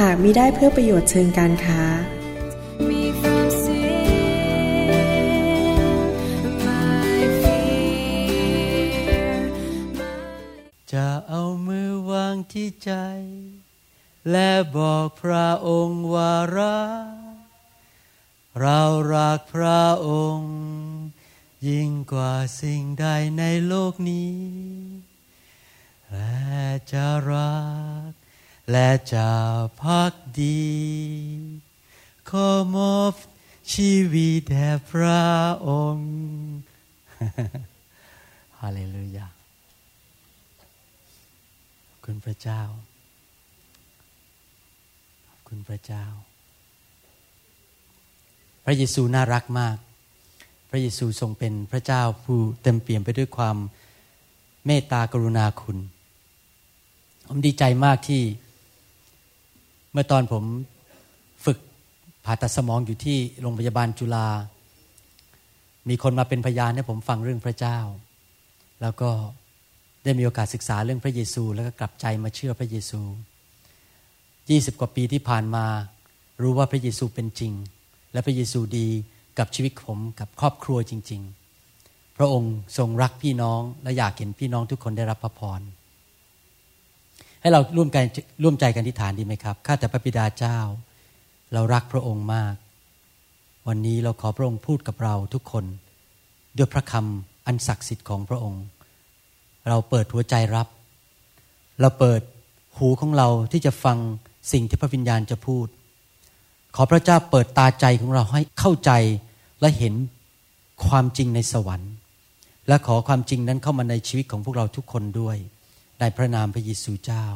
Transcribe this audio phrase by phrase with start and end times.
[0.00, 1.82] หากมิได้เพื่อประโยชน์เชิงการค้า
[10.92, 12.92] จะเอามือวางที่ใจ
[14.30, 17.16] และบอกพระองค์ว่ารัก
[18.60, 18.82] เรา
[19.14, 20.54] รักพระองค์
[21.68, 23.06] ยิ่งกว่าสิ่งใด
[23.38, 24.36] ในโลกนี้
[26.10, 26.44] และ
[26.92, 27.56] จะรั
[28.08, 28.10] ก
[28.70, 29.28] และจะ
[29.82, 30.64] พักดี
[32.28, 33.12] ขอมอบ
[33.72, 35.22] ชีวิตแด่พระ
[35.66, 36.10] องค์
[38.60, 39.28] ฮาเลลูยา
[41.88, 42.60] ขอบคุณพระเจ้า
[45.28, 46.04] ขอบคุณพระเจ้า
[48.64, 49.76] พระเยซูน่ารักมาก
[50.70, 53.56] พระเยซูทรงเป็นพระเจ้าผู้เต็มเปี่ยมไปด้วยความ
[54.66, 55.78] เมตตากรุณาคุณ
[57.26, 58.22] ผมดีใจมากที่
[59.98, 60.44] มื่อตอนผม
[61.44, 61.58] ฝึก
[62.24, 64.28] ผ่าตัดสมองอยู่ที่โรงพยาบาลจุฬา
[65.88, 67.78] มีคนมาเป็นพยานให้ผมฟังเรื่องพระเจ้า
[68.82, 69.10] แล้วก็
[70.04, 73.00] ได้มีโอกาสศึกษาเรื่องพระเยซู แล้วก็กลับใจมาเชื่อพระเยซู
[74.50, 75.66] ยี่สิบกว่าปีที่ผ่านมา
[76.42, 77.52] รู้ว่าพระเยซูเป็นจริง
[78.12, 78.88] และพระเยซูดี
[79.38, 81.22] กับชีวิตผมกับครอบครัวจริง
[81.70, 85.60] ๆ พระองค์ทรงรักพี่น้องและอยากเห็นพี่น้องทุกคนได้รับพระพร
[87.46, 88.04] ให้เราร่วมกัน
[88.42, 90.58] ร่วมใจกันที่ฐานดีไหมครับข้าแต่พระบิดาเจ้า
[91.52, 92.54] เรารักพระองค์มาก
[93.68, 95.64] วันนี้เราขอพระองค์พูดกับเราทุกคน
[96.56, 98.64] ด้วยพระคำอันศักดิ์สิทธิ์ของพระองค์
[99.68, 100.68] เราเปิดหัวใจรับ
[101.80, 102.20] เราเปิด
[102.78, 103.96] หูของเราที่จะฟัง
[104.52, 105.66] สิ่งที่พระวิญญาณจะพูด
[106.76, 108.90] ขอพระเจ้าเปิดตาใจของเราให้เข้าใจ
[109.60, 109.94] และเห็น
[110.86, 111.92] ความจริงในสวรรค์
[112.68, 115.38] และขอความจริงนั้นเข้ามาในชีวิตของพวกเราทุกคนด้วย
[116.00, 117.26] ในพระนามพระเยซูเจ้า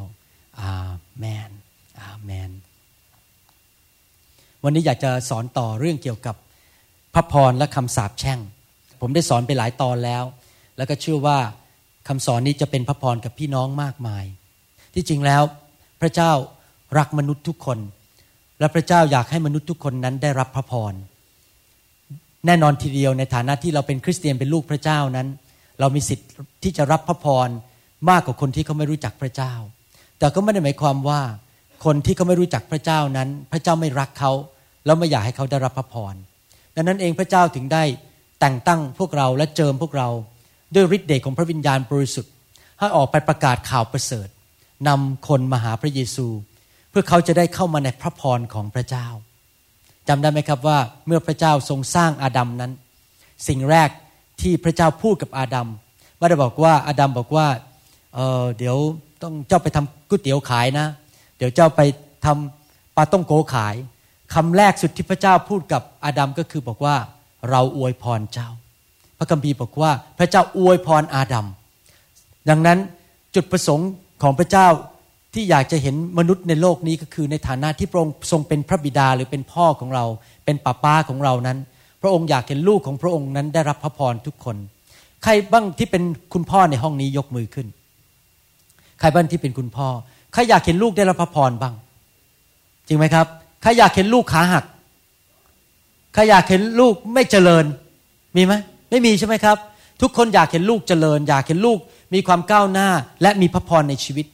[0.60, 0.72] อา
[1.18, 1.50] เมน
[2.02, 2.50] อาเมน
[4.64, 6.36] วันนี้อยากจะสอนต่อเรื่องเกี่ยวกับ
[7.14, 8.40] พระพรและคำสาปแช่ง
[9.00, 10.24] ผมได้สอนไปหลายตอนแล้ว
[10.76, 11.38] แล้วก็เชื่อว่า
[12.08, 14.24] คำสอนนี้จะเป็นพระพรกับพี่น้องมากมาย
[14.94, 15.42] ที่จริงแล้ว
[16.00, 16.32] พระเจ้า
[16.98, 17.78] รักมนุษย์ทุกคน
[18.60, 20.94] และพระเจ้าอยากให้มนุษย์ทุกคนนั้นได้รับพระพร
[22.46, 25.28] แน่นอนทีเดียวในฐานะที่เราเป็นคริสเตียนเป็นลูกพระเจ้านั้น
[25.80, 26.28] เรามีสิทธิ์
[26.62, 27.48] ที่จะรับพระพร
[28.08, 29.52] มากกว่าคนที่เขาไม่รู้จักพระเจ้า
[30.18, 31.20] แต่ก็ไม่ได้หมายความว่า
[31.84, 34.32] คนที่เขาไม่รู้จักพระเจ้านั้น พระเจ้าไม่รักเขา
[34.84, 36.14] แล้วไม่อยากให้เขาได้รับพระพร
[36.74, 37.84] ดังนั้นเองพระเจ้าถึงได้
[38.40, 40.08] แต่งตั้งพวกเราและเจิมพวกเรา
[40.74, 42.32] ด้วยฤทธิ์เดชของพระวิญญาณบริสุทธิ์
[42.78, 44.28] ให้ออกไปประกาศข่าวประเสริฐ
[44.88, 46.26] นำคนมาหาพระเยซู
[46.90, 49.06] เพื่อเขาจะได้เข้ามาในพระพรของพระเจ้า
[50.08, 52.72] จำได้ไหมครับว่าเมื่อพระเจ้าทรงสร้างอาดัมนั้น
[53.48, 53.90] สิ่งแรก
[54.40, 55.68] ที่พระเจ้าพูดกับอาดัม
[56.18, 57.46] ไม่ได้บอกว่าอาดัมบอกว่า
[58.14, 58.76] เเดี๋ยว
[59.22, 60.86] ต้องเจ้าไปทำก๋วยเตี๋ยวขายนะ
[61.38, 61.80] เดี๋ยวเจ้าไป
[62.24, 63.74] ทำปลาต้องโกขาย
[64.34, 66.96] คำแรกสุดที่พระเจ้าพูดกับอาดัมก็คือบอกว่า
[67.50, 68.48] เราอวยพรเจ้า
[69.18, 71.46] พระคัมภีร์บอกว่าพระเจ้าอวยพรอาดัม
[72.48, 72.78] ดังนั้น
[73.34, 73.90] จุดประสงค์
[74.22, 74.66] ของพระเจ้า
[75.34, 80.04] ที่อยากจะเห็นมนุษย์ในโลกนี้ก็คือในฐานะที่พระองค์ทรงเป็นพระบิดาหรือเป็นพ่อของเรา
[80.44, 81.58] เป็นป้าป้าของเรานั้น
[82.02, 84.56] พระองค์อยากเห็นลูกของพระองค์นั้นได้รับพระพรทุกคน
[85.22, 87.66] ใครบ้างที่เป็นคุณพ่อในห้องนี้ยกมือขึ้น
[89.00, 89.88] ใครบ้างที่เป็นคุณพ่อ
[90.32, 91.74] ใครอยากเห็นลูกได้รับพระพรบ้าง
[92.86, 93.26] จริงไหมครับ
[93.62, 94.64] ใครอยากเห็นลูกขาหัก
[96.14, 97.64] ใครอยากเห็นลูกไม่เจริญ
[98.36, 98.52] มีไหม
[98.90, 99.56] ไม่มีใช่ไหมครับ
[100.00, 101.78] ทุกคนอยากเห็นลูกเจริญ อยากเห็นลูก
[102.14, 102.88] มีความก้าวหน้า
[103.22, 104.26] และมีพระพรในชีวิต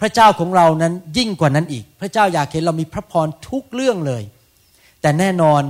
[0.00, 4.22] พระเจ้าของเรานั้นยิ่งกว่านั้นอีก พระเจ้าอยากเห็นเรามีพระพรทุกเรื่องเลย
[5.02, 5.62] แต่แน่นอน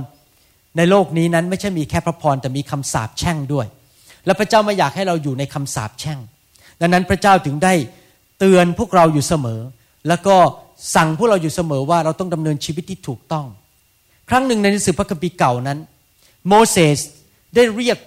[0.77, 3.65] ในโลกนี้นั้นไม่ใช่มีแค่พระพรแต่มีคำสาปแช่งด้วย
[4.25, 6.19] และพระเจ้าไม่อยากให้เราอยู่ในคำสาปแช่ง
[6.81, 7.73] ดังนั้นพระเจ้าถึงได้
[8.45, 9.61] เตือนพวกเราอยู่เสมอ
[10.07, 10.35] แล้วก็
[10.95, 13.45] สั่งพวกเราอยู่เสมอว่าเราต้องดำเนินชีวิตที่ถูกต้อง
[14.29, 15.79] ครั้งหนึ่งในหนังสือพระคัมภีร์เก่านั้น
[16.47, 16.99] โมเสส
[17.55, 17.97] ได้เรียก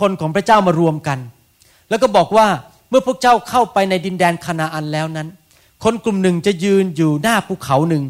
[0.00, 1.18] คนของพระเจ้ามารวมกัน
[1.88, 2.46] แล้วก็บอกว่า
[2.88, 5.28] เมื่อพวกเจ้าเข้าไปในดินแดนคานาอันแล้วนั้น
[5.84, 8.04] คนกลุ่มหนึ่งจะยืนอยู่หน้าภูเขาหนึ่ง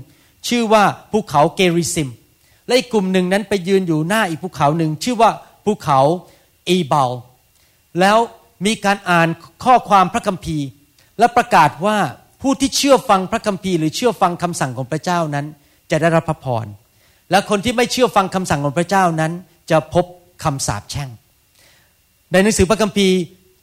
[0.48, 2.08] ชื่อว่าภูเขาเกริซิม
[2.66, 5.30] และอีกกลุ่มหนึ่งนั้นไปยืนอยู่หน้าอีกภูเขาหนึ่ง ชื่อว่า
[5.64, 5.98] ภูเขา
[6.68, 7.10] อีบล
[8.00, 8.18] แล้ว
[8.66, 9.28] มีการอ่าน
[9.64, 10.66] ข้อความพระคัมภีร์
[11.20, 11.96] และประกาศว่า
[12.42, 15.46] ผู้ที่เชื่อฟังพระคัมภีร์หรือเชื่อฟังคำสั่งของพระเจ้านั้น
[15.90, 16.66] จะได้รับพระพร
[17.30, 19.32] และคนที่ไม่เชื่อฟังคำสั่งของพระเจ้านั้น
[19.70, 20.04] จะพบ
[20.44, 21.08] คำสาปแช่ง
[22.32, 23.16] ในหนังสือพระคัมภีร์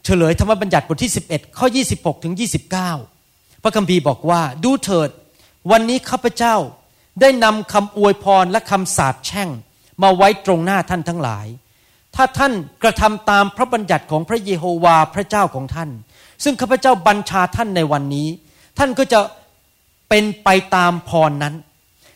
[0.05, 2.33] เฉลยธรรมบัญญัติบทที่ 11 ข้อ 26 ถึง
[3.01, 5.09] 29 พระคัมภีร์บอกว่าดูเถิด
[5.71, 6.55] วันนี้ข้าพเจ้า
[7.21, 9.49] ได้นำคำอวยพรและคำสาปแช่ง
[10.03, 11.47] มาไว้ตรงหน้าท่านทั้งหลาย
[12.15, 15.89] ถ้าท่านกระทำตามพระบัญญัติของพระเยโฮวาพระเจ้าของท่าน
[16.43, 18.27] ซึ่งข้าพเจ้าบัญชาท่านในวันนี้
[18.77, 19.19] ท่านก็จะ
[20.09, 21.55] เป็นไปตามพรนั้น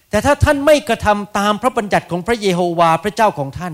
[0.10, 3.74] แต่ถ้าท่านไม่กระทำตามพระบัญญัติของพระเยโฮวาพระเจ้าของท่าน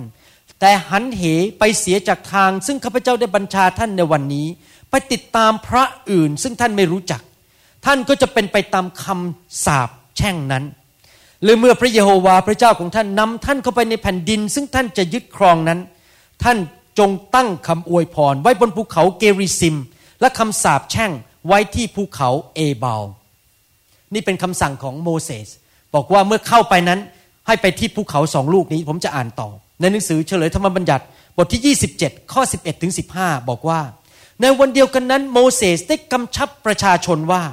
[0.59, 1.23] แต่หันเห
[1.59, 4.47] ไปเสียจากทาง ซึ่งข้าพเจ้าได้บัญชาท่านในวันนี้
[4.89, 7.21] ไปติดตามพระอื่น ซึ่งท่านไม่รู้จัก
[7.85, 10.63] ท่านก็จะเป็นไปตามคำสาปแช่งนั้น
[11.43, 15.79] หรือเมื่อพระเยโฮวาพระเจ้าของท่านนำท่านเข้าไปในแผ่นดิน ซึ่งท่านจะยึดครองนั้น
[16.43, 16.57] ท่าน
[16.99, 19.75] จงตั้งคำอวยพร ไว้บนภูเขาเกริซิม
[20.21, 21.11] และคำสาปแช่ง
[21.47, 23.03] ไว้ที่ภูเขาเอบาล
[24.13, 25.47] นี่เป็นคำสั่งของโมเสส
[25.95, 26.99] บอกว่าเมื่อเข้าไปนั้น
[27.47, 29.49] ให้ไปที่ภูเขาสองลูกนี้ผมจะอ่านต่อ
[29.79, 31.03] ในหนังสือเฉลยธรรมบัญญัติ
[31.37, 33.81] บทที่ 27 ข้อ 11ถึง15 บอกว่า
[34.41, 37.43] ในวันเดียวกันนั้นโมเสสได้กำชับประชาชนว่า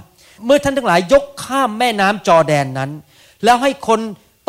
[0.44, 2.90] เมื่อท่านทั้งหลายยกข้ามแม่น้ำจอแดนนั้น
[3.44, 4.00] แล้วให้คน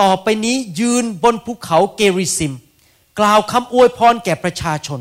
[0.01, 2.53] ต่อไปนี้ยืนบนภูเขาเกริซิม
[3.19, 4.99] กล่าวคำอวยพรแก่ประชาชน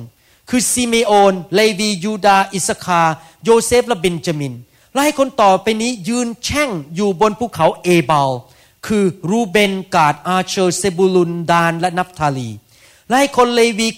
[0.49, 3.03] คือซิเมโอน เลวียูดา อิสสาคาร์
[3.45, 4.55] โยเซฟ และเบนจามิน
[4.93, 8.31] และให้คนต่อไปนี้ยืนแช่งอยู่บนภูเขาเอบาล
[8.87, 12.51] คือรูเบน กาด อาเชอร์ เซบูลุน ดาน และนับทาลี
[13.09, 13.89] และให้คนเลวี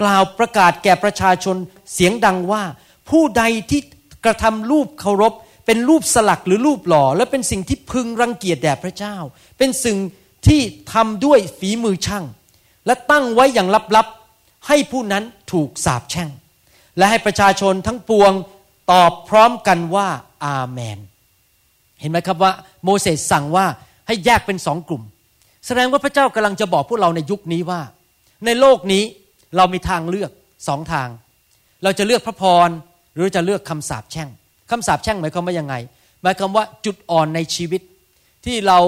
[0.00, 1.56] กล่าวประกาศแก่ประชาชน
[1.92, 2.62] เสียงดังว่า
[3.10, 3.80] ผู้ใดที่
[4.24, 5.32] กระทำรูปเคารพ
[5.66, 9.16] เป็นรูปสลักหรือรูปหล่อ และเป็นสิ่งที่พึงรังเกียจแด่พระเจ้า
[9.58, 9.96] เป็นสิ่ง
[10.46, 10.60] ที่
[10.92, 12.24] ทำด้วยฝีมือช่าง
[12.86, 14.23] และตั้งไว้อย่างลับๆ
[14.68, 16.30] ให้ผู้นั้นถูกสาปแช่ง
[16.96, 18.32] และให้ประชาชนทั้งปวง
[18.92, 20.08] ตอบพร้อมกันว่า
[20.44, 20.98] อาเมน
[22.00, 22.52] เห็นไหมครับว่า
[22.84, 23.66] โมเสสสั่งว่า
[24.06, 25.02] ให้แยกเป็นสองกลุ่ม
[25.66, 27.80] แสดงว่าพระเจ้ากำลังจะบอกพวกเราในยุคนี้ว่า
[28.46, 29.02] ในโลกนี้
[29.56, 30.30] เรามีทางเลือก
[30.68, 31.08] สองทาง
[31.82, 32.68] เราจะเลือกพระพร
[33.14, 34.28] หรือจะเลือกคำสาปแช่ง
[34.70, 35.74] คำสาปแช่งหมายความว่ายังไง
[36.22, 37.80] หมายความว่าจุดอ่อนในชีวิต
[38.44, 38.78] ที่เรา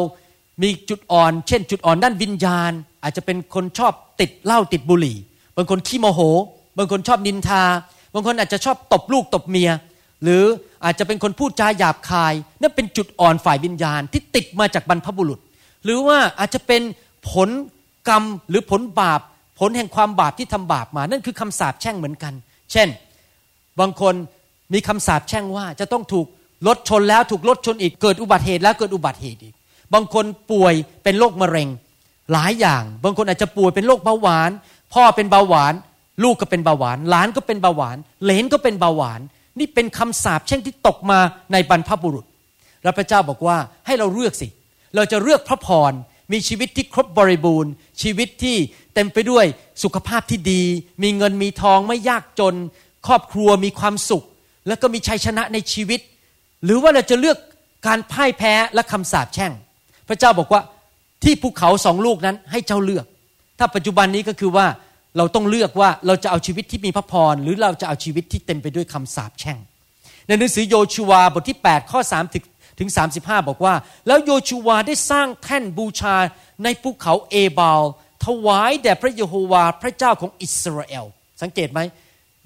[0.63, 5.17] มีจุดอ่อน เช่น จุดอ่อนด้านวิญญาณ อาจจะเป็นคนชอบติดเหล้าติดบุหรี่
[5.57, 6.21] บางคนขี้โมโห
[6.79, 7.63] บางคนชอบนินทา
[8.15, 9.71] บางคนอาจจะชอบตบลูกตบเมีย
[10.23, 10.45] หรือ
[10.85, 15.39] อาจจะเป็นคนพูดจาหยาบคาย นั่นเป็นจุดอ่อนฝ่ายวิญญาณที่ติดมาจากบรรพบุรุษ
[15.85, 16.83] หรือว่าอาจจะเป็น
[17.31, 17.49] ผล
[18.09, 19.21] กรรมหรือผลบาป
[19.59, 22.33] ผลแห่งความบาปที่ทำบาปมา นั่นคือคำสาปแช่งเหมือนกัน
[22.73, 22.89] เช่น
[23.81, 24.15] บางคน
[24.73, 26.27] มีคำสาปแช่งว่าจะต้องถูก
[26.67, 29.55] รถชนแล้วถูกรถชนอีกเกิดอุบัติเหตุแล้วเกิดอุบัติเหตุอีก
[29.95, 30.75] บางคนป่วย
[31.05, 31.69] เป็นโรคมะเร็ง
[32.33, 34.51] หลายอย่าง บางคนอาจจะป่วยเป็นโรคเบาหวาน
[34.95, 35.75] พ่อเป็นเบาหวาน
[36.23, 39.21] ลูกก็เป็นเบาหวาน หลานก็เป็นเบาหวาน เหลนก็เป็นเบาหวาน
[39.59, 41.19] นี่เป็นคำสาปแช่งที่ตกมา
[41.53, 42.25] ในบรรพบุรุษ
[42.83, 43.57] แล้วพระเจ้าบอกว่า
[43.87, 44.49] ให้เราเลือกสิ
[44.97, 45.93] เราจะเลือกพระพร
[46.33, 47.73] มีชีวิตที่ครบบริบูรณ์
[48.03, 48.57] ชีวิตที่
[48.95, 49.45] เต็มไปด้วย
[49.83, 50.63] สุขภาพที่ดี
[51.03, 52.55] มีเงินมีทองไม่ยากจน
[53.07, 54.25] ครอบครัวมีความสุข
[54.69, 56.01] แล้วก็มีชัยชนะในชีวิต
[56.65, 57.39] หรือว่าเราจะเลือก
[57.87, 59.53] การพ่ายแพ้และคำสาปแช่ง
[60.09, 60.61] พระเจ้าบอกว่า
[61.25, 63.07] ที่ภูเขาสองลูกนั้นให้เจ้าเลือก
[63.59, 64.67] ถ้าปัจจุบันนี้ก็คือว่า
[65.17, 69.59] เราต้องเลือกว่าเราจะเอาชีวิตที่มีพระพร หรือเราจะเอาชีวิตที่เต็มไปด้วยคำสาปแช่ง
[70.27, 72.45] ในหนังสือโยชูวาบทที่ 8 ข้อ3ถึง
[72.79, 73.75] ถึง 35 บอกว่า
[74.07, 76.15] แล้วโยชูวาได้สร้างแท่นบูชา
[76.65, 77.83] ในภูเขาเอบาล
[78.25, 81.05] ถวายแด่พระเยโฮวาพระเจ้าของอิสราเอล
[81.43, 81.81] สังเกตไหม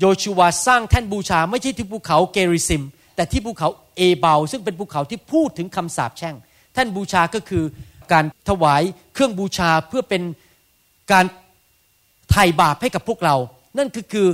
[0.00, 2.82] โยชูวาสร้างแท่นบูชาไม่ใช่ที่ภูเขาเกริซิม
[3.16, 6.34] แต่ที่ภูเขาเอบาลซึ่งเป็นภูเขาที่พูดถึงคำสาปแช่ง
[6.74, 7.64] แท่นบูชาก็คือ
[8.12, 8.82] การถวาย
[9.14, 10.22] เครื่องบูชาเพื่อเป็น
[11.12, 11.24] การ
[12.30, 13.36] ไถ่บาปให้กับพวกเรา
[13.78, 14.28] นั่นคือคือ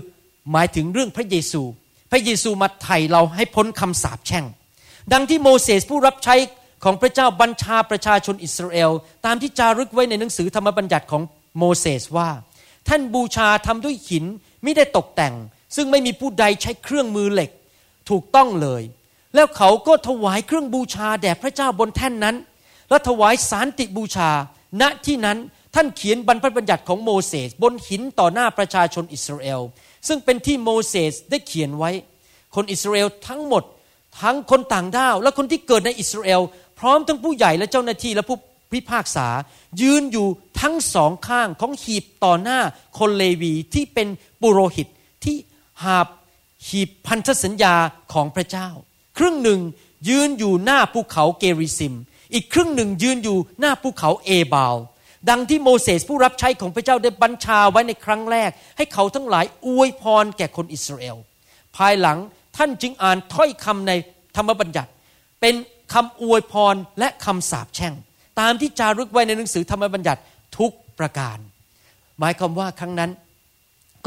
[0.53, 1.63] หมายถึงเรื่องพระเยซู
[2.11, 4.45] พระเยซูมาไถ่เราให้พ้นคำสาปแช่ง
[5.13, 6.35] ดังที่โมเสสผู้รับใช้
[6.85, 8.91] ของพระเจ้าบัญชาประชาชนอิสราเอล
[9.25, 11.23] ตามที่จารึกไว้ในหนังสือธรรมบัญญัติของ
[11.59, 12.29] โมเสสว่า
[12.89, 14.25] ท่านบูชาทำด้วยหิน
[14.63, 15.35] ไม่ได้ตกแต่ง
[15.77, 17.51] ซึ่งไม่มีผู้ใดใช้เครื่องมือเหล็ก
[18.11, 18.83] ถูกต้องเลย
[19.35, 22.37] แล้วเขาก็ถวายเครื่องบูชาแด่พระเจ้าบนแท่นนั้น
[22.91, 24.31] และถวายสารติบูชา
[24.81, 25.39] ณที่นั้น
[25.77, 29.61] ท่านเขียนบรรพบัญญัติของโมเสสบนหินต่อหน้าประชาชนอิสราเอล
[30.09, 31.91] ซึ่งเป็นที่โมเสสได้เขียนไว้
[32.55, 33.63] คนอิสราเอลทั้งหมด
[34.23, 36.43] ทั้งคนต่างด้าว และคนที่เกิดในอิสราเอล
[36.79, 38.39] พร้อมทั้งผู้ใหญ่และเจ้าหน้าที่และผู้
[38.73, 39.29] พิพากษา
[39.83, 40.29] ยืนอยู่
[40.61, 42.61] ทั้งสองข้างของหีบต่อหน้า
[42.99, 44.09] คนเลวีที่เป็น
[44.41, 44.89] ปุโรหิต
[45.25, 45.37] ที่
[45.83, 46.07] หาบ
[46.69, 47.75] หีบพันธสัญญา
[48.13, 48.69] ของพระเจ้า
[49.19, 49.61] ครึ่งหนึ่ง
[50.09, 51.95] ยืนอยู่หน้าภูเขาเกริซิม
[52.35, 54.77] อีกครึ่งหนึ่งยืนอยู่หน้าภูเขาเอบาล
[55.31, 61.17] ดังที่โมเสสผู้รับใช้ของพระเจ้าได้บัญชาไว้ในครั้งแรก ให้เขาทั้งหลายอวยพรแก่คนอิสราเอล
[61.77, 62.19] ภายหลัง
[62.57, 63.93] ท่านจึงอ่านถ้อยคำใน
[64.37, 64.91] ธรรมบัญญัติ
[65.41, 65.55] เป็น
[65.93, 67.95] คำอวยพรและคำสาปแช่ง
[68.41, 70.21] ตามที่จารึกไว้ในหนังสือธรรมบัญญัติ
[70.59, 71.39] ทุกประการ
[72.19, 73.11] หมายความว่าครั้งนั้น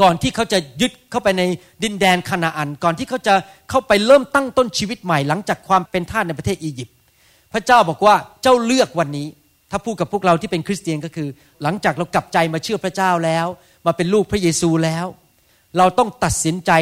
[0.02, 1.42] ก่อนที่เขาจะยึดเข้าไปใน
[1.82, 3.34] ดินแดนคานาอัน ก่อนที่เขาจะ
[3.70, 6.96] เข้าไปเริ่มตั้งต้นชีวิตใหม่หลังจากความเป็นทาสในประเทศอียิปต์
[7.52, 9.26] พระเจ้าบอกว่าเจ้าเลือกวันนี้
[9.70, 11.28] ถ้าพูดกับพวกเราที่เป็นคริสเตียนก็คือ
[11.62, 13.46] หลังจากเรากลับใจมาเชื่อพระเจ้าแล้ว
[13.86, 15.06] มาเป็นลูกพระเยซูแล้ว
[15.78, 16.72] เราต้องตัดสินใจ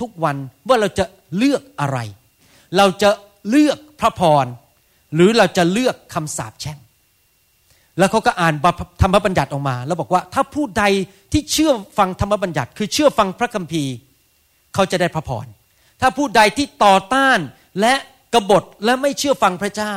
[0.00, 0.36] ทุกๆวัน
[0.68, 1.04] ว่าเราจะ
[1.36, 1.98] เลือกอะไร
[2.76, 3.10] เราจะ
[3.50, 4.46] เลือกพระพร
[5.14, 6.78] หรือเราจะเลือกคำสาปแช่ง
[7.98, 8.54] แล้วเขาก็อ่าน
[9.02, 10.84] ธรรมบัญญัติออกมา แล้วบอกว่าถ้าผู้ใด
[11.32, 13.92] ที่เชื่อฟังธรรมบัญญัติ คือเชื่อฟังพระคัมภีร์
[14.74, 15.46] เขาจะได้พระพร
[16.00, 17.38] ถ้าผู้ใดที่ต่อต้าน
[17.80, 17.94] และ
[18.34, 19.94] กบฏและไม่เชื่อฟังพระเจ้า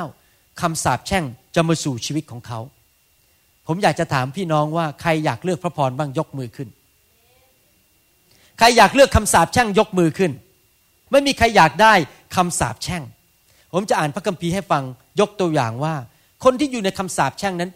[0.62, 1.26] คำสาปแช่ง
[1.56, 2.60] จะมาสู่ชีวิตของเขา
[3.68, 6.70] ผมอยากจะถามพี่น้องว่าใครอยากเลือกพระพรบ้างยกมือขึ้น
[8.60, 10.32] ใครอยากเลือกคำสาปแช่งยกมือขึ้น
[11.12, 11.94] ไม่มีใครอยากได้
[12.36, 13.04] คำสาปแช่ง
[13.74, 14.84] ผมจะอ่านพระคัมภีร์ให้ฟัง
[15.20, 15.96] ยกตัวอย่างว่า
[16.44, 17.72] คนที่อยู่ในคำสาปแช่งนั้น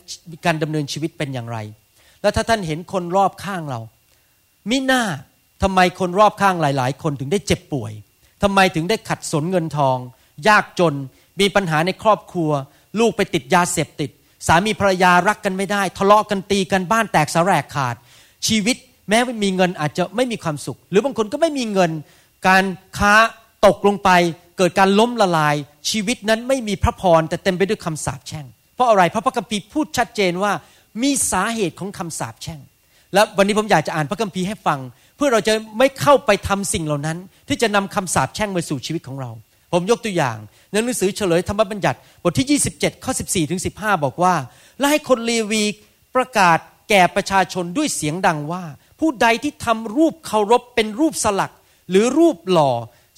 [0.46, 1.58] การดำเนินชีวิตเป็นอย่างไร
[2.22, 3.80] แล้วถ้าท่านเห็นคนรอบข้างเรา
[4.70, 5.04] มิหน้า
[5.64, 7.92] ทำไมคนรอบข้างหลาย ๆ คนถึงได้เจ็บป่วย
[8.44, 9.98] ทำไมถึงได้ขัดสนเงินทอง
[10.48, 10.94] ยากจน
[11.40, 12.52] มีปัญหาในครอบครัว
[13.00, 14.10] ลูกไปติดยาเสพติด
[14.48, 17.96] สามีภรรยารักกันไม่ได้ ทะเลาะกันตีกันบ้านแตกสาแรกขาด
[18.48, 18.78] ชีวิต
[19.10, 21.92] แม้ไม่มีเงินอาจจะไม่มีความสุข หรือบางคนก็ไม่มีเงิน
[22.48, 22.66] การ
[22.98, 23.14] ค้า
[23.66, 24.10] ตกลงไป
[24.58, 25.56] เกิดการล้มละลาย
[25.90, 30.52] ชีวิตนั้นไม่มีพระพรแต่เต็มไปด้วยคำสาปแช่ง เพราะอะไรพระพระคัมภีร์พูดชัดเจนว่า
[31.02, 32.60] มีสาเหตุของคำสาปแช่ง
[33.14, 34.80] และวันนี้ผมอยากจะอ่านพระคัมภีร์ให้ฟัง
[35.18, 39.32] เพื่อเราจะไม่เข้าไปทำสิ่งเหล่านั้น ที่จะนำคำสาปแช่งมาสู่ชีวิตของเรา
[39.72, 40.38] ผมยกตัวอย่าง
[40.72, 44.36] ในหนังสือเฉลยธรรมบัญญัติบทที่ 27 ข้อ 14 ถึง 15 บอกว่า
[44.80, 45.64] และให้คนเลวี
[46.16, 46.58] ประกาศ
[46.90, 48.64] แก่ประชาชนด้วยเสียงดังว่า
[49.00, 51.54] ผู้ใดที่ทำรูปเคารพเป็นรูปสลัก
[51.90, 52.72] หรือรูปหล่อ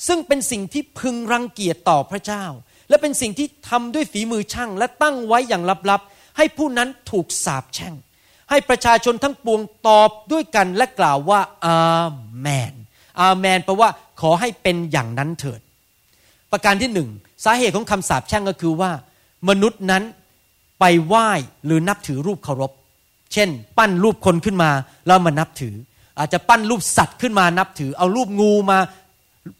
[0.07, 2.45] ซึ่งเป็นสิ่งที่พึงรังเกียจต่อพระเจ้า
[2.89, 7.93] และเป็นสิ่งที่ทำด้วยฝีมือช่าง และตั้งไว้อย่างลับๆ ให้ผู้นั้นถูกสาปแช่ง
[8.49, 12.05] ให้ประชาชนทั้งปวงตอบด้วยกันและกล่าวว่าอา
[12.39, 12.73] เมน
[13.21, 13.89] อาเมนแปลว่า
[14.21, 15.61] ขอให้เป็นอย่างนั้นเถิด
[16.51, 17.09] ประการที่หนึ่ง
[17.45, 18.91] สาเหตุของคำสาปแช่งก็คือว่า
[19.49, 20.03] มนุษย์นั้น
[20.79, 21.29] ไปไหว้
[21.65, 22.71] หรือนับถือรูปเคารพ
[23.33, 24.71] เช่น ปั้นรูปคนขึ้นมา
[25.05, 25.75] แล้วมานับถือ
[26.19, 28.79] อาจจะปั้นรูปสัตว์ขึ้นมานับถือ เอารูปงูมา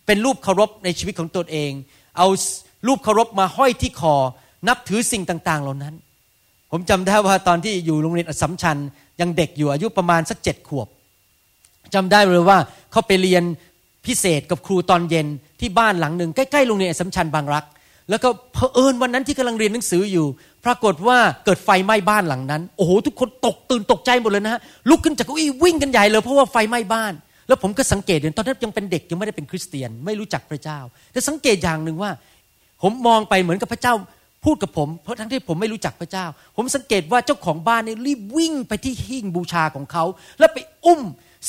[0.06, 1.72] เป็นรูปเคารพในชีวิตของตนเอง
[2.18, 2.28] เอา
[2.88, 4.16] รูปเคารพมาห้อยที่คอ
[4.68, 5.96] นับถือสิ่งต่างๆ เหล่านั้น
[6.72, 8.78] ผมจำได้ว่าตอนที่อยู่โรงเรียนอัสสัมชัญ
[9.20, 10.88] ยังเด็กอยู่อายุประมาณสักเจ็ดขวบ
[11.94, 12.60] จำได้เลยว่า
[12.92, 13.44] เขาไปเรียน
[14.06, 15.28] พิเศษกับครูตอนเย็น
[15.60, 17.66] ที่บ้านหลังหนึ่งใกล้ๆโรงเรียนอัสสัมชัญบางรัก
[18.10, 20.28] แล้วก็เผอิญวันนั้นที่กำลังเรียนหนังสืออยู่
[20.66, 27.14] ปรากฏว่าเกิดไฟไหม้บ้านหลังนั้น โอ้โหทุกคนตกตื่นตกใจหมดเลยนะฮะลุกขึ้นจากเก้าอี้วิ่งกันใหญ่เลยเพราะว่าไฟไหม้บ้าน
[27.48, 30.80] แล้วผมก็สังเกตเห็นตอนนั้นยังเป็นเด็กยังไม่ได้เป็นคริสเตียนไม่รู้จักพระเจ้า
[31.12, 32.12] แต่สังเกตอย่างหนึ่งว่า
[32.82, 33.94] ผมมองไปเหมือนกับพระเจ้า
[34.46, 36.26] พูดกับผมเพราะทั้งที่ผมไม่รู้จักพระเจ้า
[36.56, 40.04] ผมสังเกตว่าเจ้าของบ้านนี่รีบวิ่งไปที่หิ้งบูชาของเขา
[40.40, 41.02] แล้วไปอุ้ม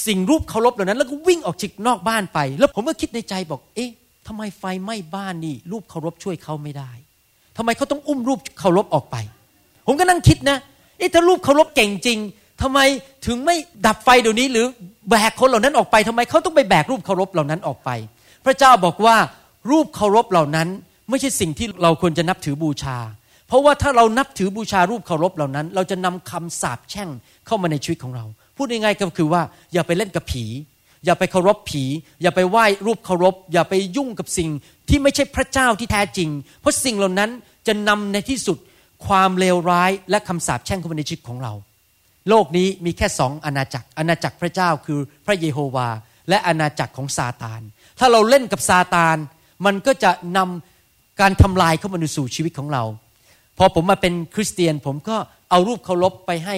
[0.07, 3.91] สิ่งรูปเคารพเหล่านั้น แล้วก็วิ่งออกจากนอกบ้านไป แล้วผมก็คิดในใจบอก เอ๊ะ
[4.27, 6.91] ทำไมไฟไหม้บ้านนี่ รูปเคารพช่วยเขาไม่ได้
[7.57, 9.17] ทำไมเขาต้องอุ้มรูปเคารพออกไป
[9.87, 10.59] ผมก็นั่งคิดนะ
[10.99, 12.19] เอ๊ะถ้ารูปเคารพเก่งจริง
[12.63, 12.79] ทำไม
[13.27, 13.57] ถึงไม่
[13.87, 14.67] ดับไฟเดี๋ยวนี้ หรือ
[15.09, 17.91] แบกคนเหล่านั้นออกไปทำไมเขาต้องไปแบกรูปเคารพเหล่านั้นออกไป
[18.45, 19.17] พระเจ้าบอกว่า
[19.71, 20.69] รูปเคารพเหล่านั้น
[21.09, 22.99] ไม่ใช่สิ่งที่เราควรจะนับถือบูชา
[23.49, 27.09] เพราะว่าถ้าเรานับถือบูชารูปเคารพเหล่านั้น เราจะนำคำสาปแช่ง
[27.47, 28.25] เข้ามาในชีวิตของเรา
[28.61, 30.45] พูดง่ายๆก็คือว่าอย่าไปเล่นกับผี
[31.05, 31.85] อย่าไปเคารพผี
[32.23, 34.51] อย่าไปไหว้รูปเคารพ อย่าไปยุ่งกับสิ่ง
[34.89, 36.29] ที่ไม่ใช่พระเจ้าที่แท้จริง
[36.61, 37.31] เพราะสิ่งเหล่านั้น
[37.67, 38.59] จะนำในที่สุด
[39.07, 41.53] ความเลวร้ายและคำสาปแช่งเข้ามาในชีวิตของเรา
[42.29, 45.89] โลกนี้มีแค่สองอาณาจักร อาณาจักรพระเจ้าคือพระเยโฮวา
[46.29, 47.61] และอาณาจักรของซาตาน
[47.99, 49.17] ถ้าเราเล่นกับซาตาน
[49.67, 52.83] มันก็จะนำการทำลายเข้ามาในสู่ชีวิตของเรา
[53.59, 55.17] พอผมมาเป็นคริสเตียนผมก็
[55.51, 56.57] เอารูปเคารพไปให้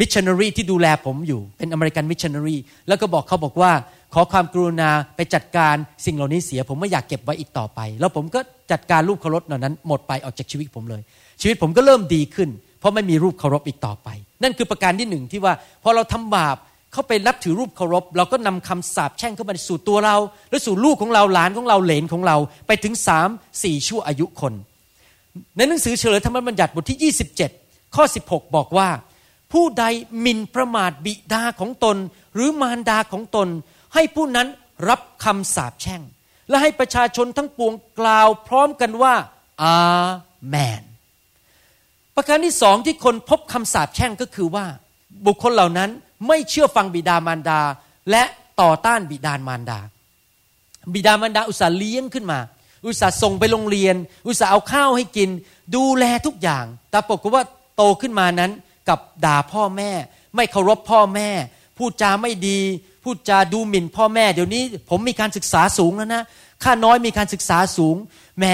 [0.00, 2.56] มิชชันนารีที่ดูแลผมอยู่เป็นอเมริกันมิชชันนารี
[2.88, 3.72] แล้วก็บอกเขาบอกว่า
[4.14, 5.74] ขอความกรุณาไปจัดการ
[6.04, 8.40] สิ่งเหล่านี้เสีย ผมไม่อยากเก็บไว้อีกต่อไป แล้วผมก็
[8.72, 11.02] จัดการรูปเคารพเหล่านั้น หมดไปออกจากชีวิตผมเลย
[11.40, 12.48] ชีวิตผมก็เริ่มดีขึ้น
[12.80, 14.08] เพราะไม่มีรูปเคารพอีกต่อไป
[14.42, 16.56] นั่นคือประการที่หนึ่งที่ว่าพอเราทำบาป
[16.92, 20.16] เข้าไปรับถือรูปเคารพ เราก็นำคำสาปแช่งเข้ามาสู่ตัวเรา
[20.50, 22.36] และสู่ลูกของเราหลานของเราเหลนของเรา
[22.66, 23.28] ไปถึงสาม
[23.62, 24.52] สี่ชั่วอายุคน
[25.56, 27.12] ในหนังสือเฉลยธรรมบัญญัติบทที่
[27.52, 28.88] 27 ข้อ 16 บอกว่า
[29.56, 29.86] ผู้ใด
[30.20, 31.96] หมิ่นประมาทบิดาของตน
[32.34, 33.48] หรือมารดาของตน
[33.94, 34.48] ให้ผู้นั้น
[34.88, 36.02] รับคำสาปแช่ง
[36.48, 39.14] และให้ประชาชนทั้งปวงกล่าวพร้อมกันว่า
[39.62, 39.76] อา
[40.48, 40.82] เมน
[42.16, 44.66] ประการที่สองที่คนพบคำสาปแช่งก็คือว่า
[45.26, 45.90] บุคคลเหล่านั้น
[46.28, 47.60] ไม่เชื่อฟังบิดามารดา
[48.10, 48.22] และ
[48.60, 49.78] ต่อต้านบิดามารดา
[50.92, 52.38] บิดามารดาอุตส่าห์เลี้ยงขึ้นมา
[52.86, 53.96] อุตส่าห์ส่งไปโรงเรียน
[54.26, 55.28] อุตส่าห์เอาข้าวให้กิน
[55.76, 57.44] ดูแลทุกอย่าง แต่ปรากฏว่า
[57.76, 58.52] โตขึ้นมานั้น
[58.88, 59.90] กับด่าพ่อแม่
[60.36, 61.28] ไม่เคารพพ่อแม่
[61.78, 62.60] พูดจาไม่ดี
[63.04, 66.22] พูดจาดูหมิ่นพ่อแม่ เดี๋ยวนี้ผมมีการศึกษาสูงแล้วนะ
[66.64, 67.96] ข้าน้อยมีการศึกษาสูง
[68.38, 68.44] แหม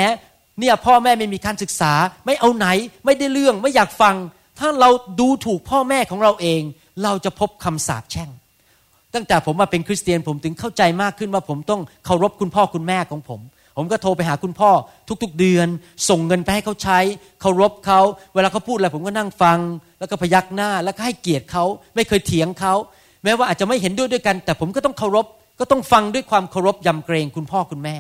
[0.59, 1.93] เนี่ยพ่อแม่ไม่มีการศึกษา
[2.27, 2.67] ไม่เอาไหน
[3.05, 4.15] ไม่ได้เรื่องไม่อยากฟัง
[4.59, 6.63] ถ้าเราดูถูกพ่อแม่ของเราเอง
[7.03, 8.31] เราจะพบคำสาปแช่ง
[9.15, 13.41] ตั้งแต่ผมมาเป็นคริสเตียนผมถึงเข้าใจมากขึ้นว่าผมต้องเคารพคุณพ่อคุณแม่ของผม
[13.77, 14.71] ผมก็โทรไปหาคุณพ่อ
[15.23, 15.69] ทุกๆเดือน
[16.09, 16.99] ส่งเงินไปให้เขาใช้
[17.41, 18.01] เคารพเขา
[18.35, 19.59] เวลาเขาพูดอะไรผมก็นั่งฟัง
[19.99, 21.65] แล้วก็พยักหน้าแล้วก็ให้เกียรติเขา
[21.95, 22.75] ไม่เคยเถียงเขา
[23.25, 25.27] แม้ว่าอาจจะไม่เห็นด้วยด้วยกัน แต่ผมก็ต้องเคารพ
[25.61, 27.97] ก็ต้องฟังด้วยความเคารพยำเกรงคุณพ่อคุณแม่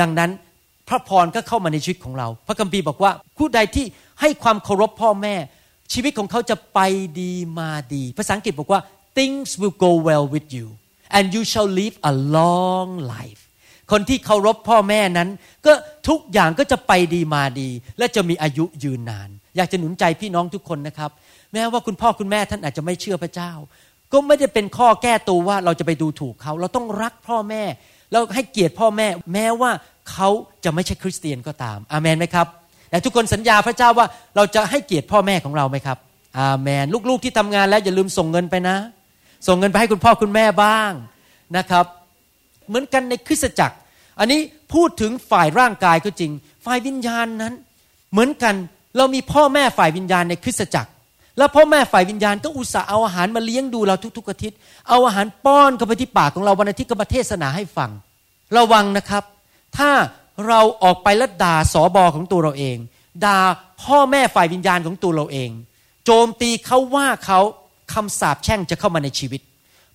[0.00, 0.30] ดังนั้น
[0.88, 3.86] พระพรก็เข้ามาในชีวิตของเรา พระคัมภีร์บอกว่าผู้ใดที่
[4.20, 5.34] ให้ความเคารพพ่อแม่
[5.92, 6.80] ชีวิตของเขาจะไป
[7.20, 8.80] ดีมาดี ภาษาอังกฤษบอกว่า
[9.18, 10.66] things will go well with you
[11.16, 13.42] and you shall live a long life
[13.90, 15.28] คนที่เคารพพ่อแม่นั้น
[15.66, 15.72] ก็
[16.08, 21.10] ทุกอย่างก็จะไปดีมาดี และจะมีอายุยืนนาน อยากจะหนุนใจพี่น้องทุกคนนะครับ
[21.52, 23.52] แม้ว่าคุณพ่อคุณแม่ท่านอาจจะไม่เชื่อพระเจ้า
[24.12, 27.62] ก็ไม่ได้เป็นข้อแก้ตัวว่าเราจะไปดูถูกเขา เราต้องรักพ่อแม่
[28.12, 29.70] เราให้เกียรติพ่อแม่ แม้ว่า
[30.10, 30.28] เขา
[30.64, 32.46] จะไม่ใช่คริสเตียนก็ตามอาเมนไหมครับ
[32.90, 35.98] แต่ทุกคนสัญญาพระเจ้าว่าเราจะให้เกียรติพ่อแม่ของเราไหมครับ
[36.38, 38.76] อาเมนลูกๆที่ทำงานแล้วอย่าลืมส่งเงินไปนะ
[39.46, 40.90] ส่งเงินไปให้คุณพ่อคุณแม่บ้าง
[41.56, 41.84] นะครับ
[42.68, 43.76] เหมือนกันในคริสตจักร
[44.18, 44.40] อันนี้
[44.74, 46.32] พูดถึงฝ่ายร่างกายก็จริง
[46.64, 47.52] ฝ่ายวิญญาณนั้น
[48.12, 48.54] เหมือนกัน
[48.96, 50.90] เรามีพ่อแม่ฝ่ายวิญญาณในคริสตจักร
[51.38, 54.58] แล้วพ่อแม่ฝ่ายวิญญาณก็อุตส่าห์เอาอาหารมาเลี้ยงดูเราทุกๆอาทิตย์
[54.88, 57.90] เอาอาหารป้อนเข้าไปที่ปากของเราวันอาทิตย์ก็มาเทศนาให้ฟัง
[58.56, 59.22] ระวังนะครับ
[59.78, 59.90] ถ้า
[60.48, 62.76] เราออกไปแล้วด่าสอบอของตัวเราเอง
[63.24, 63.38] ด่า
[63.82, 65.50] พ่อแม่ฝ่ายวิญญาณของตัวเราเอง
[66.04, 67.40] โจมตีเขาว่าเขา
[67.92, 69.40] คำสาปแช่งจะเข้ามาในชีวิต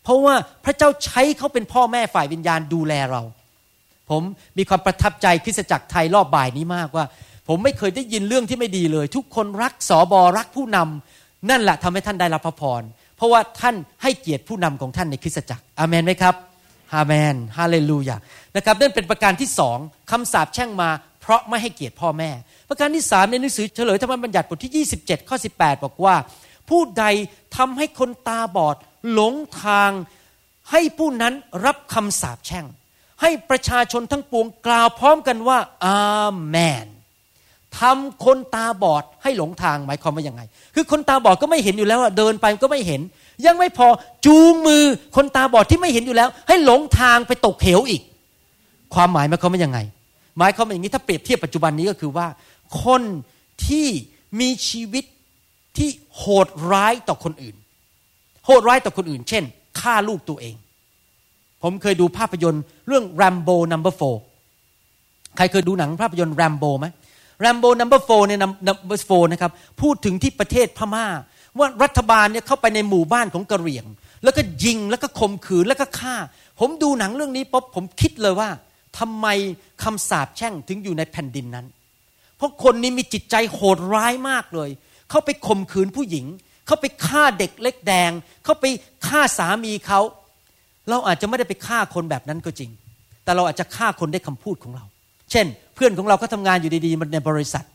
[0.04, 3.22] เพราะว่าพระเจ้าใช้เขาเป็นพ่อแม่ฝ่ายวิญญาณดูแลเรา
[4.10, 4.22] ผม
[4.58, 7.06] มีความประทับใจคริสตจักรไทยรอบบ่ายนี้มากว่า
[7.48, 12.82] ผมไม่เคยได้ยินเรื่องที่ไม่ดีเลย ทุกคนรักสอบอรักผู้นำนั่นแหละทำให้ท่านได้รับพระพร
[13.18, 16.36] เพราะว่าท่านให้เกียรติผู้นำของท่านในคริสตจักรอาเมนไหมครับ
[16.96, 18.18] อาเมนฮาเลลูยา
[18.56, 19.78] นะครับนั่นเป็นประการที่สอง
[20.12, 20.90] คำสาปแช่งมา
[21.22, 22.30] เพราะไม่ให้เกียรติพ่อแม่
[22.70, 26.16] ประการที่สามในหนังสือเฉลยธรรมบัญญัติบทที่ 27 ข้อ 18 บอกว่า
[26.72, 27.06] ผู้ใด
[27.58, 28.76] ทำให้คนตาบอด
[29.12, 29.92] หลงทาง
[30.72, 31.34] ให้ผู้นั้น
[31.66, 32.66] รับคำสาปแช่ง
[33.22, 36.88] ให้ประชาชนทั้งปวงกล่าวพร้อมกันว่า อาเมน
[37.80, 40.42] ทำคนตาบอดให้หลงทางหมายความว่ายังไง
[40.76, 43.02] คือคนตาบอดก็ไม่เห็นอยู่แล้วเดินไปก็ไม่เห็น
[43.46, 43.88] ยังไม่พอ
[44.26, 44.84] จูงมือ
[45.16, 48.02] คนตาบอดที่ไม่เห็นอยู่แล้ว ให้หลงทางไปตกเหวอีก
[48.94, 49.80] ความหมายหมายความว่ายังไง
[50.38, 52.28] หมายความว่าอย่างนี้ถ้าเปรียบเทียบปัจจุบันนี้ก็คือว่า
[52.84, 53.02] คน
[53.68, 53.88] ที่
[54.40, 55.04] มีชีวิต
[55.78, 57.56] ที่โหดร้ายต่อคนอื่น
[58.46, 59.44] โหดร้ายต่อคนอื่น เช่น
[59.80, 60.56] ฆ่าลูกตัวเอง
[61.64, 64.18] ผมเคยดูภาพยนตร์เรื่อง Rambo Number Four
[65.38, 66.88] ใครเคยดูหนังภาพยนตร์ Rambo ไหม
[67.44, 71.06] Rambo Number Four เนี่ย Number Four นะครับพูดถึงที่ประเทศพม่า
[71.58, 73.86] ว่ารัฐบาลเนี่ยเข้าไปในหมู่บ้านของกะเหรี่ยง
[74.24, 76.16] แล้วก็ยิงแล้วก็ข่มขืนแล้วก็ฆ่า
[76.60, 78.50] ผมดูหนังเรื่องนี้ปุ๊บผมคิดเลยว่า
[79.00, 79.28] ทำไม
[79.84, 81.66] คำสาปแช่งถึงอยู่ในแผ่นดินนั้น
[82.38, 84.70] เพราะคนนี้มีจิตใจโหดร้ายมากเลย
[85.12, 86.26] เขาไปข่มขืนผู้หญิง
[86.66, 88.12] เขาไปฆ่าเด็กเล็กแดง
[88.44, 88.66] เขาไป
[89.08, 90.00] ฆ่าสามีเขา
[90.90, 92.72] เราอาจจะไม่ได้ไปฆ่าคนแบบนั้นก็จริง
[93.24, 94.86] แต่เราอาจจะฆ่าคนด้วยคำพูดของเรา
[95.32, 95.46] เช่น
[95.76, 97.66] เพื่อนของเราก็ทำงานอยู่ดีๆมันในบริษัท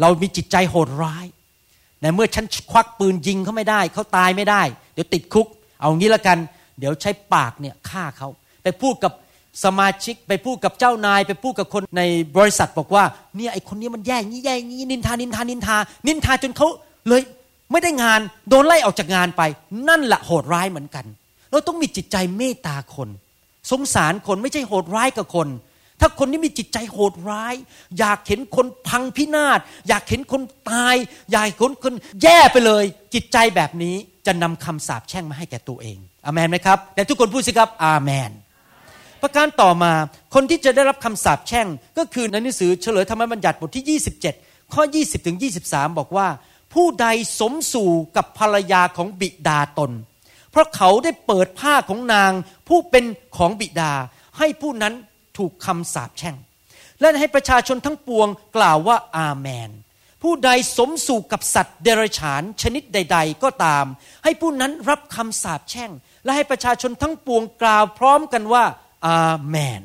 [0.00, 1.26] เรามีจิตใจโหดร้าย
[2.00, 4.62] ในเมื่อฉันควักปืนยิงเขาไม่ได้เขาตายไม่ได้
[4.94, 5.46] เดี๋ยวติดคุก
[5.80, 6.38] เอางี้ละกัน
[6.78, 8.28] เดี๋ยวใช้ปากเนี่ยฆ่าเขา
[8.62, 9.12] ไปพูดกับ
[9.64, 12.02] สมาชิกไปพูดกับเจ้านายไปพูดกับคนใน
[12.36, 13.04] บริษัทบอกว่า
[13.36, 16.68] เนี่ยไอคนนี้มันแย่งี้แย่งี้นินทานินทานินทา นินทาจนเขา
[17.08, 17.22] เลย
[17.70, 19.42] ไม่ได้งานโดนไล่ออกจากงานไป
[19.88, 21.04] นั่นแหละโหดร้ายเหมือนกัน
[21.50, 23.08] เราต้องมีจิตใจเมตตาคน
[23.70, 25.48] สงสารคนไม่ใช่โหดร้ายกับคน
[26.00, 27.54] ถ้าคนนี้มีจิตใจโหดร้าย
[27.98, 30.94] อยากเห็นคนพังพินาศอยากเห็นคนตาย
[31.32, 32.84] อยากเห็นคนคนแย่ไปเลย
[33.14, 33.94] จิตใจแบบนี้
[34.26, 38.30] จะนำคำสาปแช่งมาให้แก่ตัวเองอเมนไหมครับแต่ทุกคนพูดสิครับอาเมน
[39.22, 39.92] ประการต่อมา
[40.34, 41.66] คนที่จะได้รับคำสาปแช่ง
[41.98, 46.28] ก็คือในหนังสือเฉลยธรรมบัญญัติบทที่ 27 ข้อ 20ถึง23 บอกว่า
[46.74, 47.06] ผู้ใด
[47.40, 49.90] สมสู่กับภรรยาของบิดาตน
[50.50, 52.32] เพราะเขาได้เปิดผ้าของนาง
[52.68, 53.04] ผู้เป็น
[53.36, 53.92] ของบิดา
[54.38, 54.94] ให้ผู้นั้น
[55.38, 56.36] ถูกคำสาปแช่ง
[57.00, 59.70] และให้ประชาชนทั้งปวงกล่าวว่าอาเมน
[60.22, 63.84] ผู้ใดสมสู่กับสัตว์เดรัจฉานชนิดใด ๆ ก็ตาม
[64.24, 65.90] ให้ผู้นั้นรับคำสาปแช่ง
[66.24, 68.64] และให้ประชาชนทั้งปวงกล่าวพร้อมกันว่า
[69.06, 69.80] อาเมน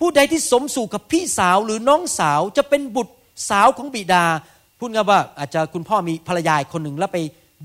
[0.00, 3.14] ผู้ใดที่สมสู่กับพี่สาวหรือน้องสาวจะเป็นบุตร
[3.50, 4.24] สาวของบิดา
[4.78, 7.18] พูดง่ายว่าอาจจะคุณพ่อมีภรรยาคนหนึ่งแล้วไป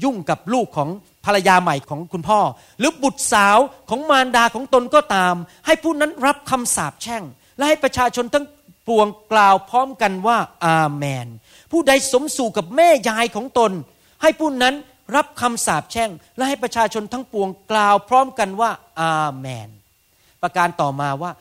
[0.03, 0.89] ยุ่งกับลูกของ
[1.25, 2.39] ภรรยาใหม่ของคุณพ่อ
[2.79, 3.57] หรือบุตรสาว
[3.89, 5.35] ของมารดาของตนก็ตาม
[5.65, 7.23] ให้ผู้นั้นรับคำสาปแช่ง
[7.57, 8.45] และให้ประชาชนทั้ง
[8.87, 11.27] ปวงกล่าวพร้อมกันว่าอาเมน
[11.71, 13.71] ผู้ใดสมสู่กับแม่ยายของตน
[14.21, 14.75] ให้ผู้นั้น
[15.15, 19.69] รับคำสาปแช่ง และให้ประชาชนทั้งปวงกล่าวพร้อมกันว่าอาเมน
[20.43, 21.31] ประการต่อมาว่า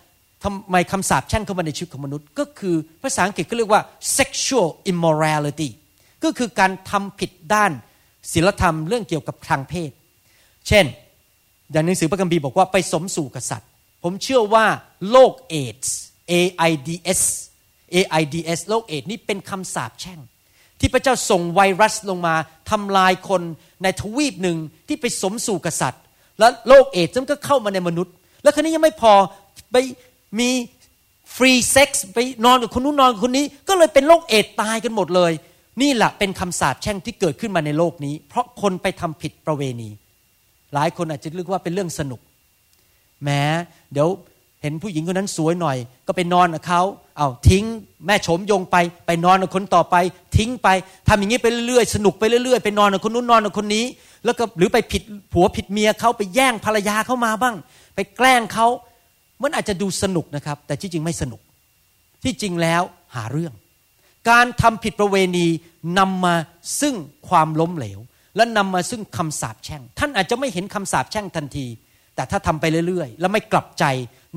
[0.44, 3.82] ทำไมคำสาปแช่งเข้ามาในชีวิตของมนุษย์ ก็คือภาษาอังกฤษก็เรียกว่า
[4.18, 5.68] sexual immorality
[6.24, 7.72] ก็คือการทำผิดด้าน
[8.32, 9.90] ศีลธรรมเรื่องเกี่ยวกับทางเพศ
[10.68, 10.84] เช่น
[11.72, 13.68] อย่างหนังสือพระคัมภีร์บอกว่าไปสมสู่กษัตริย์
[14.02, 14.66] ผมเชื่อว่า
[15.10, 15.98] โรคเอดส์
[16.30, 17.32] AIDS
[17.94, 20.20] AIDS โรคเอดส์นี่เป็นคำสาปแช่ง
[20.80, 22.34] ที่พระเจ้าส่งไวรัสลงมา
[22.70, 23.42] ทำลายคน
[23.82, 24.58] ในทวีปหนึ่ง
[24.88, 26.02] ที่ไปสมสู่กับสัตว์
[26.38, 29.12] แล้วโรคเอดส์มันก็เข้ามาในมนุษย์ แล้วคนนี้ยังไม่พอ
[29.72, 29.76] ไป
[30.38, 30.50] มี
[31.36, 35.32] free sex ไปนอนกับคนนู้นนอนกับคนนี้ ก็เลยเป็นโรคเอดส์ตายกันหมดเลย
[35.82, 39.90] นี่แหละเป็นคำสาปแช่งที่เกิดขึ้นมาในโลกนี้ เพราะคนไปทำผิดประเวณี
[40.74, 42.20] หลายคนอาจจะนึกว่าเป็นเรื่องสนุก
[43.24, 43.42] แม้
[43.92, 44.08] เดี๋ยว
[44.62, 46.82] เห็นผู้หญิงคนนั้นสวยหน่อย ก็ไปนอนกับเขา
[47.16, 47.64] เอาทิ้ง
[48.06, 49.96] แม่โฉมยงไป ไปนอนกับคนต่อไป
[50.36, 50.68] ทิ้งไป
[51.08, 53.84] ทำอย่างนี้ไปเรื่อยๆสนุกไปเรื่อยๆไปนอนกับคนนู้นนอนกับคนนี้
[54.24, 57.56] แล้วก็หรือไปผิดผัวผิดเมียเขาไปแย่งภรรยาเขามาบ้าง
[57.98, 58.66] ไปแกล้งเขา
[59.42, 61.40] มันอาจจะดูสนุกนะครับ แต่ที่จริงไม่สนุก
[62.24, 62.82] ที่จริงแล้ว
[63.14, 63.52] หาเรื่อง
[64.30, 65.46] การทำผิดประเวณี
[65.98, 66.34] นำมา
[66.80, 66.94] ซึ่ง
[67.28, 67.98] ความล้มเหลว
[68.36, 71.66] และนำมาซึ่งคำสาปแช่ง ท่านอาจจะไม่เห็นคำสาปแช่งทันที
[72.14, 73.84] แต่ถ้าทำไปเรื่อยๆ แล้วไม่กลับใจ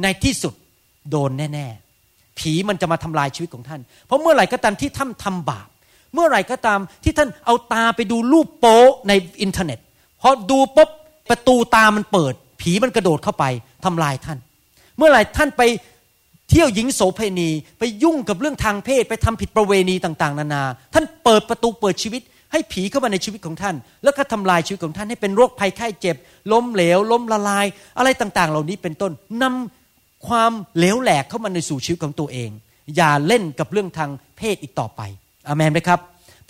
[0.04, 0.54] ในที่สุด
[1.10, 5.68] โดนแน่ๆ ผีมันจะมาทำลายชีวิตของท่าน เพราะเมื่อไหร่ก็ตามที่ท่านทำบาป
[6.14, 9.80] เมื่อไหร่ก็ตามที่ท่านเอาตาไปดูรูปโป๊ในอินเทอร์เน็ต
[10.22, 10.90] พอดูปุ๊บ
[11.30, 13.46] ประตูตามันเปิด ผีมันกระโดดเข้าไป
[13.86, 14.38] ทำลายท่าน
[14.98, 15.62] เมื่อไหร่ท่านไป
[16.50, 22.22] เที่ยวหญิงโสเภณี ไปยุ่งกับเรื่องทางเพศไปทำผิดประเวณีต่างๆ นานา ท่านเปิดประตูเปิดชีวิต
[22.52, 26.16] ให้ผีเข้ามาในชีวิตของท่าน แล้วก็ทำลายชีวิตของท่านให้เป็นโรคภัยไข้เจ็บ
[26.52, 27.66] ล้มเหลว ล้มละลาย
[27.98, 29.12] อะไรต่างๆ เหล่านี้เป็นต้น
[29.44, 32.50] นำความเหลวแหลกเข้ามาในสู่ชีวิตของตัวเอง
[32.96, 35.02] อย่าเล่นกับเรื่องทางเพศอีกต่อไป
[35.48, 36.00] อเมนไหมครับ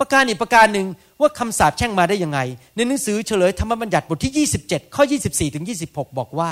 [0.02, 0.86] ประการอีกประการหนึ่ง
[1.20, 2.40] ว่าคำสาปแช่งมาได้ยังไง
[2.76, 6.50] ในหนังสือเฉลยธรรมบัญญัติบทที่ 27 ข้อ 24 ถึง 26 บอกว่า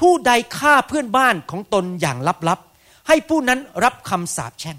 [0.00, 4.78] ผู้ใดฆ่าเพื่อนบ้านของตนอย่างลับๆ ให้ผู้นั้นรับคำสาปแช่ง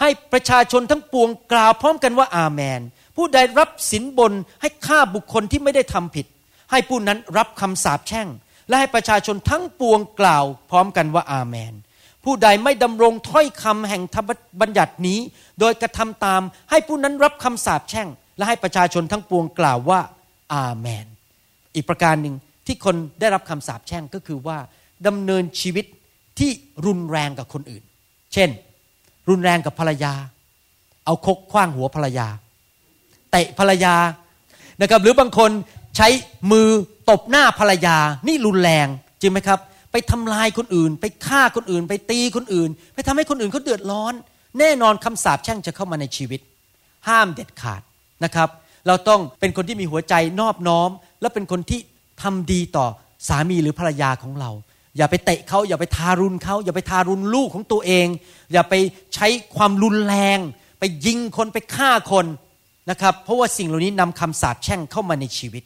[0.00, 2.80] ให้ประชาชนทั้งปวงกล่าวพร้อมกันว่าอาเมน
[3.16, 6.26] ผู้ใดรับสินบนให้ฆ่าบุคคลที่ไม่ได้ทำผิด
[6.70, 8.28] ให้ผู้นั้นรับคำสาปแช่ง
[8.68, 11.72] และให้ประชาชนทั้งปวงกล่าวพร้อมกันว่าอาเมน
[12.24, 15.18] ผู้ใดไม่ดำรงถ้อยคำแห่งธรรมบัญญัตินี้
[15.60, 20.00] โดยกระทำตามให้ผู้นั้นรับคำสาปแช่ง และให้ประชาชนทั้งปวงกล่าวว่า
[20.54, 21.06] อาเมน
[21.74, 22.34] อีกประการหนึ่ง
[22.66, 24.58] ที่คนได้รับคำสาปแช่งก็คือว่า
[25.06, 25.84] ดำเนินชีวิต
[26.38, 26.50] ที่
[26.86, 27.84] รุนแรงกับคนอื่น
[28.32, 28.50] เช่น
[29.28, 30.14] รุนแรงกับภรรยา
[31.04, 32.28] เอาคกคว้างหัวภรรยา
[33.30, 33.94] เตะภรรยา
[34.80, 35.50] นะครับหรือบางคน
[35.96, 36.08] ใช้
[36.52, 36.68] มือ
[37.10, 38.86] ตบหน้าภรรยานี่รุนแรง
[39.20, 39.60] จริงไหมครับ
[39.94, 44.14] ไปทำลายคนอื่น ไปฆ่าคนอื่น ไปตีคนอื่น ไปทำให้คนอื่นเขาเดือดร้อน
[44.58, 46.40] แน่นอนคำสาปแช่งจะเข้ามาในชีวิต
[47.08, 47.82] ห้ามเด็ดขาด
[48.24, 48.48] นะครับ
[48.86, 51.80] เราต้องเป็นคนที่มีหัวใจนอบน้อม และเป็นคนที่
[52.22, 52.86] ทำดีต่อ
[53.28, 54.50] สามีหรือภรรยาของเรา
[54.96, 58.06] อย่าไปเตะเขาอย่าไปทารุณเขาอย่าไปทารุณลูกของตัวเอง
[58.52, 58.74] อย่าไป
[59.14, 59.26] ใช้
[59.56, 60.38] ความรุนแรง
[60.78, 62.26] ไปยิงคนไปฆ่าคน
[62.90, 65.62] นะครับ เพราะว่าสิ่งเหล่านี้นำคำสาปแช่งเข้ามาในชีวิต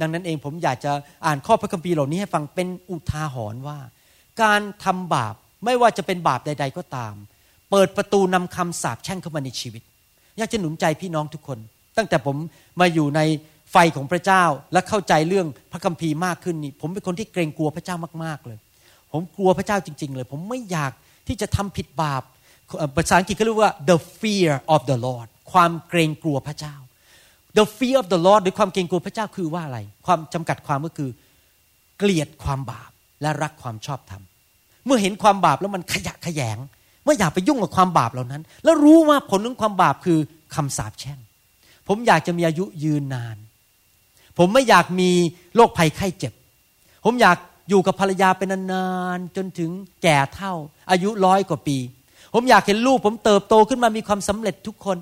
[0.00, 0.92] ดังนั้นเองผมอยากจะ
[1.26, 3.78] อ่านข้อพระคัมภีร์เหล่านี้ให้ฟังเป็นอุทาหรณ์ว่า
[4.42, 5.34] การทำบาป
[5.64, 7.14] ไม่ว่าจะเป็นบาปใด ๆก็ตาม
[7.70, 9.82] เปิดประตูนำคำสาปแช่งเข้ามาในชีวิต
[10.38, 11.58] อยากจะหนุนใจพี่น้องทุกคน
[11.96, 12.36] ตั้งแต่ผม
[12.80, 13.20] มาอยู่ใน
[13.72, 18.58] ไฟของพระเจ้าและเข้าใจเรื่องพระคัมภีร์มากขึ้นนี่ผมเป็นคนที่เกรงกลัวพระเจ้ามากๆเลย
[19.12, 20.92] ผมกลัวพระเจ้าจริง ๆ เลย ผมไม่อยาก
[21.28, 22.22] ที่จะทำผิดบาป
[22.96, 26.74] ภาษาอังกฤษเขาเรียกว่า the fear of the Lord ความเกรงกลัวพระเจ้า
[27.56, 31.10] the fear of the Lord หรือความเกรงกลัวพระเจ้าคือว่าอะไร ความจำกัดความก็คือ
[31.98, 32.90] เกลียดความบาป
[33.22, 34.22] และรักความชอบธรรม
[34.86, 36.58] เมื่อเห็นความบาปแล้วมันขยะแขยง
[37.04, 40.18] ไม่อยากไปยุ่งกับความบาปเหล่านั้น แล้วรู้ว่าผลของความบาปคือ
[40.54, 41.18] คำสาปแช่ง
[41.88, 43.36] ผมอยากจะมีอายุยืนนาน
[44.38, 45.10] ผมไม่อยากมี
[45.54, 46.32] โรคภัยไข้เจ็บ
[47.04, 47.36] ผมอยาก
[47.68, 49.70] อยู่กับภรรยาเป็นนานๆจนถึง
[50.02, 50.52] แก่เท่า
[50.90, 51.78] อายุร้อยกว่าปี
[52.34, 54.96] ผมอยากเห็นลูกผมเติบโตขึ้นมามีความสำเร็จทุกคน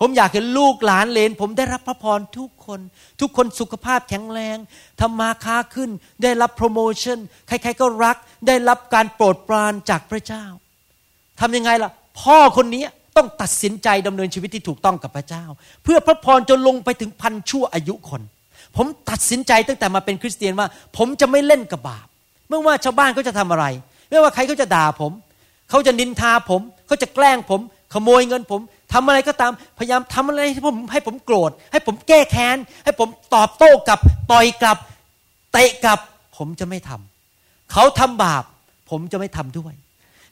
[0.00, 2.80] ผมอยากเห็นลูกหลานเลน ผมได้รับพระพรทุกคน
[3.20, 4.56] ทุกคนสุขภาพแข็งแรง
[5.00, 5.90] ทำมาค้าขึ้น
[6.22, 10.44] ได้รับโปรโมชั่น ใครๆก็รัก ได้รับการโปรดปรานจากพระเจ้า
[11.40, 12.84] ทำยังไงล่ะ พ่อคนนี้
[13.16, 15.44] ต้องตัดสินใจดำเนินชีวิตที่ถูกต้องกับพระเจ้า
[15.84, 18.22] เพื่อพระพรจนลงไปถึงพันชั่วอายุคน
[18.76, 22.06] ผมตัดสินใจตั้งแต่มาเป็นคริสเตียนว่า ผมจะไม่เล่นกับบาป
[22.48, 23.64] ไม่ว่าชาวบ้านเขาจะทำอะไร
[24.10, 25.12] ไม่ว่าใครเขาจะด่าผม
[25.70, 27.60] เขาจะนินทาผม เขาจะแกล้งผม
[27.94, 28.60] ขโมยเงินผม
[28.92, 34.00] ทำอะไรก็ตามพยายามทำอะไรให้ผมให้ผมโกรธ ให้ผมแก้แค้น ให้ผมตอบโต้กลับ
[34.32, 34.78] ต่อยกลับ
[35.52, 35.98] เตะกลับ
[36.36, 38.44] ผมจะไม่ทำเขาทำบาป
[38.90, 39.72] ผมจะไม่ทำด้วย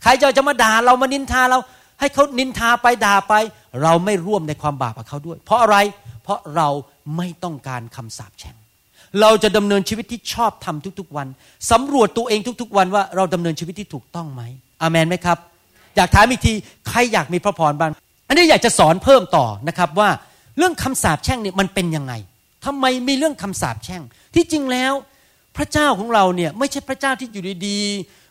[0.02, 1.58] ใครจะจะมาด่าเรามานินทาเรา
[2.00, 3.34] ให้เขานินทาไปด่าไป
[3.82, 5.76] เราไม่ร่วมในความบาปกับเขาด้วย เพราะอะไร
[6.22, 6.68] เพราะเรา
[7.16, 8.56] ไม่ต้องการคำสาปแช่ง
[9.20, 11.26] เราจะดำเนินชีวิตที่ชอบทำทุกๆวัน
[11.70, 14.42] สำรวจตัวเองทุกๆ วันว่าเราดำเนินชีวิตที่ถูกต้องไหม
[14.82, 15.38] อาเมนไหมครับ
[15.96, 16.52] อยากถามอีกที
[16.88, 17.90] ใครอยากมีพระพรบ้าง
[18.28, 20.08] อันนี้อยากจะสอนเพิ่มต่อนะครับว่า
[20.58, 22.12] เรื่องคำสาปแช่งเนี่ยมันเป็นยังไง
[22.64, 24.02] ทำไมมีเรื่องคำสาปแช่ง
[24.34, 24.92] ที่จริงแล้ว
[25.56, 27.78] พระเจ้าของเราเนี่ยไม่ใช่พระเจ้าที่อยู่ดี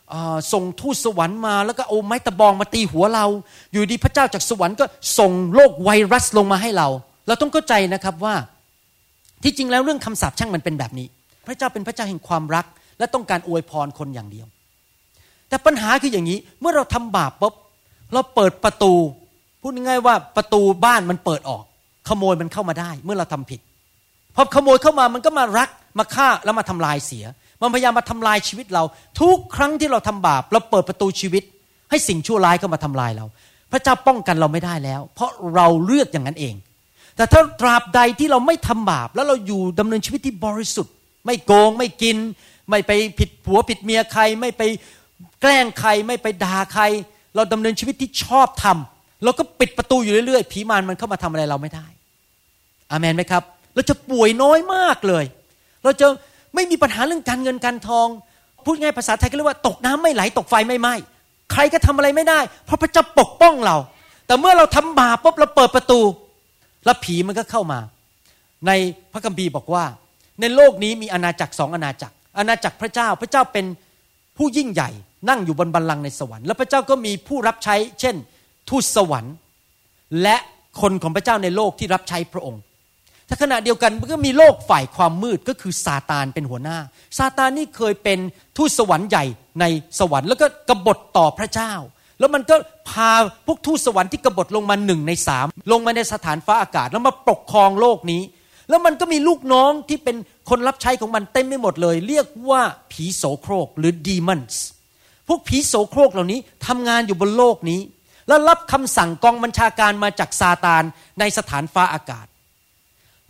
[0.00, 3.26] ๆส่งทูตสวรรค์มาแล้วก็เอาไม้ตะบองมาตีหัวเรา
[3.72, 4.84] อยู่ดีพระเจ้าจากสวรรค์ก็
[5.18, 6.88] ส่งโรคไวรัสลงมาให้เรา
[7.26, 8.34] เราต้องเข้าใจนะครับว่า
[9.42, 11.06] ที่จริงแล้วเรื่องคำสาปแช่งมันเป็นแบบนี้
[11.46, 12.66] พระเจ้าเป็นพระเจ้าแห่งความรัก
[12.98, 14.46] และต้องการอวยพรคนอย่างเดียว
[15.48, 17.54] แต่ปัญหาคืออย่างนี้เมื่อเราทำบาปปุ๊บ
[18.12, 18.94] เราเปิดประตู
[19.66, 21.64] พูดง่ายๆว่าประตูบ้านมันเปิดออก
[22.08, 23.60] ขโมยมันเข้ามาได้ เมื่อเราทำผิด
[24.34, 27.24] พอขโมยเข้ามามันก็มารักมาฆ่าแล้วมาทำลายเสีย
[27.60, 28.82] มันพยายามมาทำลายชีวิตเรา
[29.20, 31.42] ทุกครั้งที่เราทำบาปเราเปิดประตูชีวิต
[31.90, 33.26] ให้สิ่งชั่วร้ายเข้ามาทำลายเรา
[33.72, 36.54] พระเจ้าป้องกันเราไม่ได้แล้ว เพราะเราเลือกอย่างนั้นเอง
[37.16, 40.94] แต่ถ้าตราบใดที่เราไม่ทำบาป แล้วเราอยู่ดำเนินชีวิตที่บริสุทธิ์
[41.26, 42.16] ไม่โกงไม่กิน
[42.70, 44.62] ไม่ไปผิดผัวผิดเมียใคร ไม่ไป
[45.40, 46.84] แกล้งใคร ไม่ไปด่าใคร
[47.34, 51.86] เราดำเนินชีวิตที่ชอบทำ เราก็ปิดประตูอยู่เรื่อยๆ ผีมารมันเข้ามาทำอะไรเราไม่ได้
[52.90, 53.42] อาเมนไหมครับ
[53.74, 55.24] เราจะป่วยน้อยมากเลย
[55.84, 56.06] เราจะ
[56.54, 58.08] ไม่มีปัญหาเรื่องการเงินการทอง
[58.64, 60.94] พูดง่ายภาษาไทยก็เรียกว่าตกน้ำไม่ไหลตกไฟไม่ไหม้
[61.52, 63.76] ใครก็ทำอะไรไม่ได้ เพราะพระเจ้าปกป้องเรา
[64.26, 66.00] แต่เมื่อเราทำบาปปุ๊บเราเปิดประตู
[66.84, 67.78] แล้วผีมันก็เข้ามา
[68.66, 68.70] ใน
[69.12, 69.84] พระคัมภีร์บอกว่า
[70.40, 73.66] ในโลกนี้มีอาณาจักรสองอาณาจักร อาณาจักรพระเจ้าพระเจ้าเป็น
[74.36, 74.90] ผู้ยิ่งใหญ่
[75.28, 78.14] นั่งอยู่บนบัลลังก์ในสวรรค์ แล้วพระเจ้าก็มีผู้รับใช้ เช่น
[78.68, 79.34] ทูตสวรรค์
[80.22, 80.36] และ
[80.80, 82.62] คนของพระเจ้าในโลกที่รับใช้พระองค์
[83.28, 86.78] ถ้าขณะเดียวกันมันก็มีโลกฝ่ายความมืดก็คือซาตานเป็นหัวหน้า
[87.18, 88.18] ซาตานนี่เคยเป็น
[88.56, 89.24] ทูตสวรรค์ใหญ่
[89.60, 89.64] ใน
[89.98, 91.72] สวรรค์ แล้วก็กบฏต่อพระเจ้า
[92.18, 92.56] แล้วมันก็
[92.90, 93.10] พา
[93.46, 98.22] พวกทูตสวรรค์ที่กบฏลงมาหนึ่งในสามลงมาในสถานฟ้าอากาศ แล้วมาปกครองโลกนี้
[98.68, 100.16] แล้วมันก็มีลูกน้องที่เป็น
[100.50, 104.64] คนรับใช้ของมันเต็มไปหมดเลย เรียกว่าผีโสโครกหรือดีมอนส์
[105.28, 107.80] พวกผีโสโครกเหล่านี้ทำงานอยู่บนโลกนี้
[108.28, 110.82] แล้วรับคำสั่งกองบัญชาการมาจากซาตาน
[111.20, 112.26] ในสถานฟ้าอากาศ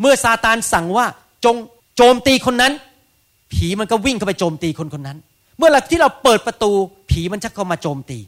[0.00, 1.06] เมื่อซาตานสั่งว่า
[1.44, 1.56] จง
[1.96, 2.72] โจมตีคนนั้น
[3.52, 5.18] ผีมันก็วิ่งเข้าไปโจมตีคนคนนั้น
[5.58, 6.70] เมื่อหลักที่เราเปิดประตู
[7.10, 8.18] ผีมันจะเข้ามาโจมตี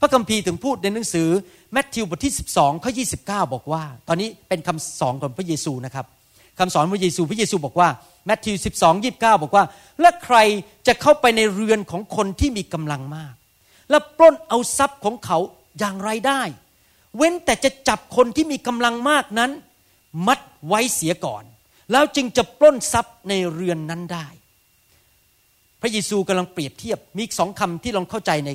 [0.00, 1.28] พระคัมภีร์ถึงพูดในหนังสือ
[1.72, 6.06] แมทธิวบทที่ 12ข้อ29 บอกว่า ตอนนี้เป็นคำสอนของพระเยซูนะครับ
[6.58, 7.88] คำสอนพระเยซูพระเยซูบอกว่า
[8.26, 9.64] แมทธิว 12 29 บอกว่า
[10.00, 10.36] และใคร
[10.86, 13.34] จะเข้าไปในเรือนของคนที่มีกำลังมาก
[13.90, 15.38] และปล้นเอาทรัพย์ของเขา
[15.78, 16.42] อย่างไรได้
[17.16, 19.50] เว้นแต่จะจับคนที่มีกำลังมากนั้น
[20.26, 21.44] มัดไว้เสียก่อน
[21.92, 24.26] แล้วจึงจะปล้นทรัพย์ในเรือนนั้นได้
[25.80, 28.50] พระเยซูกำลังเปรียบเทียบมีสองคำที่ลองเข้าใจใน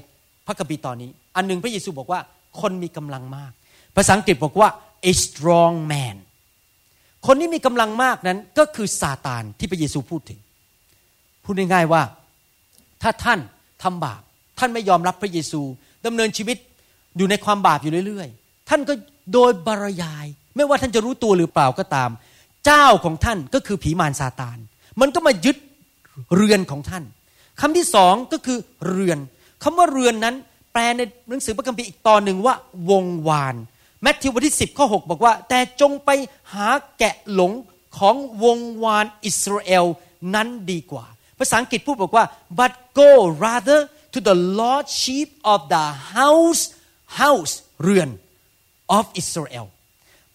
[0.48, 2.20] พระคัมภีร์ตอนนี้ อันหนึ่งพระเยซูบอกว่า
[2.62, 3.52] คนมีกำลังมาก
[3.96, 4.70] ภาษาอังกฤษบอกว่า
[5.12, 6.16] a strong man
[7.28, 10.40] คนที่มีกำลังมากนั้นก็คือซาตานที่พระเยซูพูดถึง
[11.44, 12.02] พูดง่ายๆว่า
[13.02, 13.40] ถ้าท่าน
[13.84, 14.22] ทำบาป
[14.60, 15.62] ท่านไม่ยอมรับพระเยซู
[16.06, 16.58] ดำเนินชีวิต
[17.18, 18.94] อยู่ในความบาปอยู่เรื่อยๆ ท่านก็
[19.34, 22.10] โดยบรยาย ไม่ว่าท่านจะรู้ตัวหรือเปล่าก็ตาม
[22.66, 24.58] เจ้าของท่านก็คือผีมารซาตาน
[25.02, 25.58] มันก็มายึด
[26.36, 27.04] เรือนของท่าน
[27.62, 29.20] คำที่สองก็คือเรือน
[29.64, 30.36] คำว่าเรือนนั้น
[30.72, 32.56] แปลในหนังสือพระคัมภีร์อีกตอนหนึ่งว่า
[32.90, 33.56] วงวาน
[34.02, 36.10] แมทธิวบทที่ 10 ข้อ 6 บอกว่า แต่จงไป
[36.54, 36.68] หา
[37.00, 37.52] แกะหลง
[37.98, 39.86] ของวงวานอิสราเอล
[40.36, 41.06] นั้นดีกว่า
[41.40, 42.26] ภาษาอังกฤษพูดบอกว่า
[42.60, 43.10] but go
[43.46, 43.80] rather
[44.14, 46.62] to the lordship of the house
[47.22, 48.10] house เรือน
[48.98, 49.66] of Israel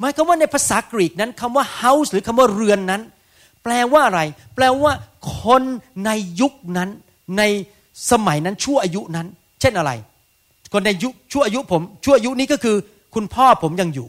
[0.01, 3.03] หมายความว่าในภาษากรีกนั้นคำว่า house หรือคำว่าเรือนนั้น
[3.63, 4.21] แปลว่าอะไร
[4.55, 4.93] แปลว่า
[5.43, 5.63] คน
[6.07, 6.11] ใน
[6.41, 6.91] ยุคนั้น
[7.39, 7.43] ใน
[8.11, 9.27] สมัยนั้นชั่วอายุนั้น
[9.61, 9.93] เช่นอะไร
[10.73, 12.77] คนในยุคชั่วอายุผม ชั่วอายุนี้ก็คือ
[13.15, 14.09] คุณพ่อผมยังอยู่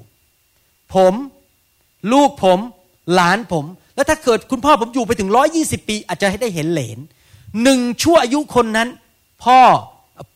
[0.95, 1.13] ผม
[2.11, 2.59] ลูกผม
[3.13, 6.99] หลานผม แล้วถ้าเกิดคุณพ่อผมอยู่ไปถึงร้อยี่สิบปี อาจจะให้ได้เห็นเหลน
[7.63, 8.89] หนึ่งชั่วอายุคนนั้น
[9.43, 9.59] พ่อ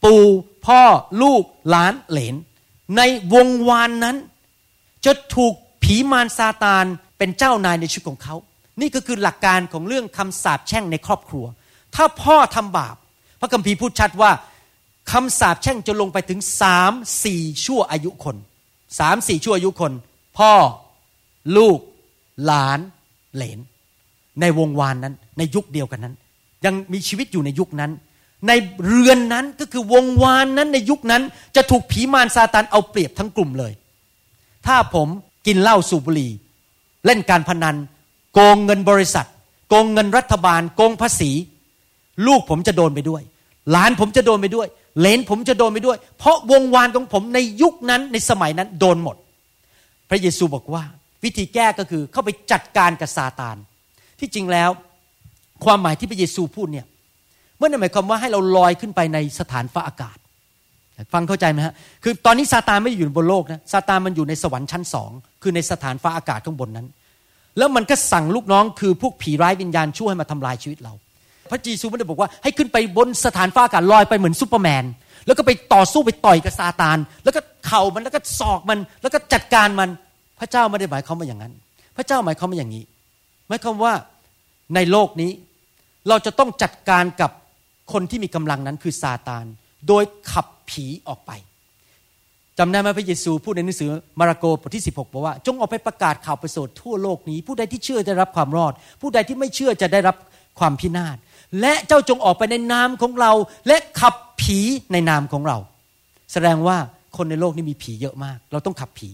[0.03, 0.23] ปู่
[0.67, 0.81] พ่อ
[1.21, 2.35] ลูกหลานเหลน
[2.97, 3.01] ใน
[3.33, 4.17] วงวานนั้น
[5.05, 6.85] จะถูกผีมารซาตาน
[7.17, 8.35] เป็นเจ้านายในชีวิตของเขา
[8.81, 11.45] นี่ก็คือหลักการของเรื่องคำสาปแช่งในครอบครัว
[11.95, 12.95] ถ้าพ่อทำบาป
[13.39, 14.31] พระคัมภีร์พูดชัดว่า
[15.11, 16.93] คำสาปแช่งจะลงไปถึงสาม
[17.23, 18.35] สี่ชั่วอายุคน
[18.99, 19.93] สามสี่ชั่วอายุคน
[20.37, 20.51] พ่อ
[21.57, 21.79] ลูก
[22.45, 22.79] หลาน
[23.35, 23.59] เหลน
[24.41, 26.15] ในวงวานนั้น ในยุคเดียวกันนั้น
[26.65, 27.91] ยังมีชีวิตอยู่ในยุคนั้น
[28.47, 28.51] ใน
[28.85, 31.23] เรือนนั้นก็คือวงวานนั้นในยุคนั้น
[31.55, 33.73] จะถูกผีมารซาตานเอาเปรียบทั้งกลุ่มเลย
[34.67, 35.07] ถ้าผม
[35.47, 36.31] กินเหล้าสูบบุหรี่
[37.05, 37.75] เล่นการพนัน
[38.33, 39.27] โกงเงินบริษัท
[39.69, 41.31] โกงเงินรัฐบาล โกงภาษี
[42.27, 43.21] ลูกผมจะโดนไปด้วย
[43.71, 44.67] หลานผมจะโดนไปด้วย
[44.99, 49.17] เลนผมจะโดนไปด้วย เพราะวงวานของผมในยุคนั้นในสมัยนั้นโดนหมด
[50.09, 50.83] พระเยซูบอกว่า
[51.23, 53.57] วิธีแก้ก็คือเข้าไปจัดการกับซาตาน
[54.19, 54.69] ที่จริงแล้ว
[55.65, 56.85] ความหมายที่พระเยซูพูดเนี่ย
[57.59, 60.17] เมื่อนั่นหมายความว่าให้เราลอยขึ้นไปในสถานฟ้าอากาศ
[61.13, 66.87] ฟังเข้าใจไหมฮะคือตอนนี้ซาตานไม่ได้อยู่บนโลกนะซาตานมันอยู่ในสวรรค์ชั้นสองคือในสถานฟ้าอากาศข้างบนนั้น
[67.57, 70.93] แล้วมันก็สั่งลูกน้องคือพวกผีร้ายวิญญาณชั่วมาทำลายชีวิตเรา
[71.51, 74.83] พระเยซูไม่ได้บอกว่าให้ขึ้นไปบนสถานฟ้าอากาศลอยไปเหมือนซูเปอร์แมน
[75.25, 79.89] แล้วก็ไปต่อสู้ไปต่อยกับซาตาน แล้วก็เข่ามันแล้วก็ศอกมัน แล้วก็จัดการมัน
[80.39, 81.53] พระเจ้าไม่ได้หมายความว่าอย่างนั้น
[81.97, 82.83] พระเจ้าหมายความว่าอย่างนี้
[83.47, 83.93] หมายความว่า
[84.75, 85.31] ในโลกนี้
[86.09, 87.31] เราจะต้องจัดการกับ
[87.91, 89.45] คนที่มีกำลังนั้นคือซาตาน
[89.87, 91.31] โดยขับผีออกไป
[92.57, 100.15] จำได้ไหมพระเยซูพูดในหนังสือมาระโกบทที่ 16บอกว่า จงออกไปประกาศข่าวประเสริฐทั่วโลกนี้ ผู้ใดที่เชื่อจะได้รับความรอด ผู้ใดที่ไม่เชื่อจะได้รับ
[100.59, 101.17] ความพินาศ
[101.61, 103.31] และเจ้าจงออกไปในนามของเรา
[103.67, 104.59] และขับผี
[104.91, 105.57] ในนามของเรา
[106.33, 106.77] แสดงว่า
[107.17, 109.09] คนในโลกนี้มีผีเยอะมาก เราต้องขับผี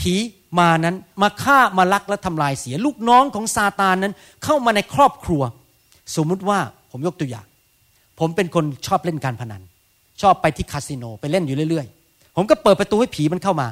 [0.00, 0.14] ผี
[0.58, 5.42] มานั้นมาฆ่ามาลักและทำลายเสียลูกน้องของซาตานนั้น เข้ามาในครอบครัว
[6.16, 6.58] สมมุติว่า
[6.90, 7.46] ผมยกตัวอย่าง
[8.18, 9.62] ผมเป็นคนชอบเล่นการพนัน
[10.22, 13.68] ชอบไปที่คาสิโนไปเล่นอยู่เรื่อยๆ ผมก็เปิดประตูให้ผีมันเข้ามา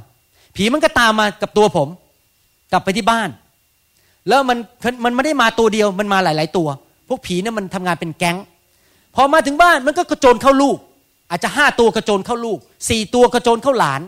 [0.56, 1.88] ผีมันก็ตามมากับตัวผม
[2.72, 3.28] กลับไปที่บ้าน
[4.28, 4.58] แล้วมัน
[5.04, 6.68] มันไม่ได้มาตัวเดียวมันมาหลาย ๆ ตัว
[7.08, 8.36] พวกผีเนี่ยมันทำงานเป็นแก๊ง
[9.16, 10.76] พอมาถึงบ้านมันก็กระโจนเข้าลูก
[11.30, 14.00] อาจจะห้าตัวกระโจนเข้าลูกสี่ตัวกระโจนเข้าหลาน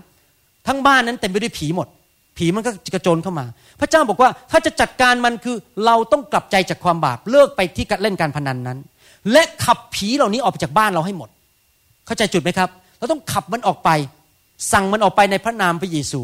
[0.67, 1.89] ทั้งบ้านนั้นเต็มไปด้วยผีหมด
[2.39, 3.47] ผีมันก็กระโจนเข้ามา
[3.81, 8.79] พระเจ้าบอกว่าถ้าจะจัดการมันคือเราต้องกลับใจจากความบาปเลิกไปที่การเล่นการพนันนั้น
[9.33, 11.29] และขับผีเหล่านี้ออกไปจากบ้านเราให้หมด
[12.07, 13.91] เข้าใจจุดไหมครับ เราต้องขับมันออกไป
[14.73, 16.21] สั่งมันออกไปในพระนามพระเยซู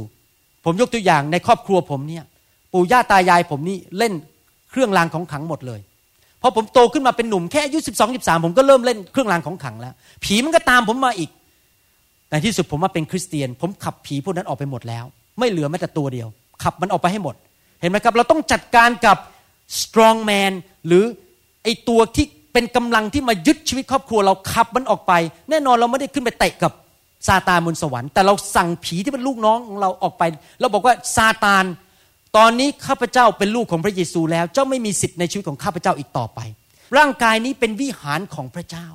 [0.65, 2.25] ผมยกตัวอย่างในครอบครัวผมเนี่ย
[2.73, 4.13] ปู่ย่าตายายผมนี่เล่น
[4.71, 5.81] เครื่องรางของขลังหมดเลย
[6.43, 11.31] พอผมโตขึ้นมาเป็นหนุ่มแค่อายุสิบสองสิบสามผมก็เริ่มเล่นเครื่องรางของขลังแล้ว ผีมันก็ตามผมมาอีก
[12.29, 15.05] แต่ที่สุดผมมาเป็นคริสเตียน ผมขับผีพวกนั้นออกไปหมดแล้ว
[15.39, 16.29] ไม่เหลือแม้แต่ตัวเดียว
[16.63, 17.35] ขับมันออกไปให้หมด
[17.81, 19.17] เห็นไหมครับ เราต้องจัดการกับ
[19.81, 20.53] strong man
[20.87, 21.05] หรือ
[21.63, 25.13] ไอตัวที่ เป็นกำลังที่มายึดชีวิตครอบครัวเราขับมันออกไป
[25.51, 26.73] แน่นอนเราไม่ได้ขึ้นไปเตะกับ
[27.29, 30.23] ซาตานบนสวรรค์แต่เราสั่งผีที่เป็นลูกน้องของเราออกไป
[30.61, 31.65] เราบอกว่าซาตาน
[32.37, 36.41] ตอนนี้ข้าพเจ้าเป็นลูกของพระเยซูแล้ว เจ้าไม่มีสิทธิ์ในชีวิตของข้าพเจ้าอีกต่อไป
[36.97, 38.87] ร่างกายนี้เป็นวิหารของพระเจ้า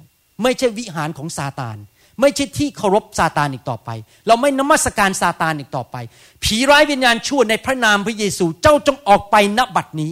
[0.44, 1.78] ไม่ใช่วิหารของซาตาน
[2.22, 3.90] ไม่ใช่ที่เคารพซาตานอีกต่อไป
[4.28, 5.96] เราไม่นมัสการซาตานอีกต่อไป
[6.44, 10.12] ผีร้ายวิญญาณชั่วในพระนามพระเยซูเจ้าจงออกไปณบัดนี้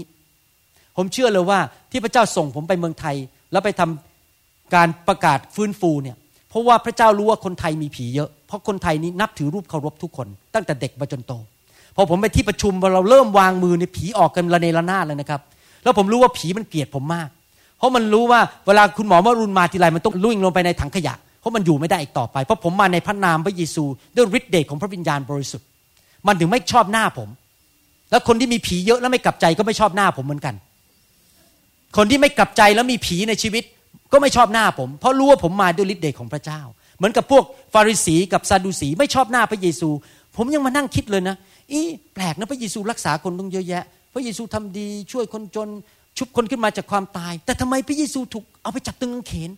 [0.95, 1.59] ผมเชื่อเลยว่า
[1.91, 3.15] ที่พระเจ้าส่งผมไปเมืองไทย
[3.51, 6.15] แล้วไปทำการประกาศฟื้นฟูเนี่ย
[6.49, 11.33] เพราะว่าพระเจ้ารู้ว่าคนไทยมีผีเยอะ เพราะคนไทยนี้นับถือรูปเคารพทุกคน ตั้งแต่เด็กมาจนโต
[11.95, 15.41] พอผมไปที่ประชุมเราเริ่มวางมือในผีออกกันระเนระนาดเลยนะครับ
[15.83, 17.29] แล้วผมรู้ว่าผีมันเกลียดผมมาก
[17.77, 23.83] เพราะมันรู้ว่าเวลาคุณหมอมารุนมาทีไรมันต้องลุ่งลงไปในถังขยะ เพราะมันอยู่ไม่ได้อีกต่อไป เพราะผมมาในพระนามพระเยซู
[24.15, 25.67] ด้วยฤทธิ์เดชของพระวิญญาณบริสุทธิ์
[26.27, 27.29] มันถึงไม่ชอบหน้าผม
[28.11, 30.55] แล้วคนที่มีผีเยอะแล้วไม่กลับใจก็ไม่ชอบหน้าผมเหมือนกัน
[31.97, 33.63] คนที่ไม่กลับใจแล้วมีผีในชีวิต
[34.11, 36.61] ก็ไม่ชอบหน้าผม เพราะรู้ว่าผมมาด้วยฤทธิ์เดชของพระเจ้า
[36.97, 39.89] เหมือนกับพวกฟาริสีกับซาดูสีไม่ชอบหน้าพระเยซู
[40.37, 41.35] ผมยังมานั่งคิดเลยนะ
[41.71, 41.81] อี
[42.13, 45.69] แปลกนะพระเยซูรักษาคนต้องเยอะแยะ พระเยซูทำดีช่วยคนจน
[46.17, 49.49] ชุบคนขึ้นมาจากความตาย แต่ทำไมพระเยซูถูกเอาไปจับตึงกางเขน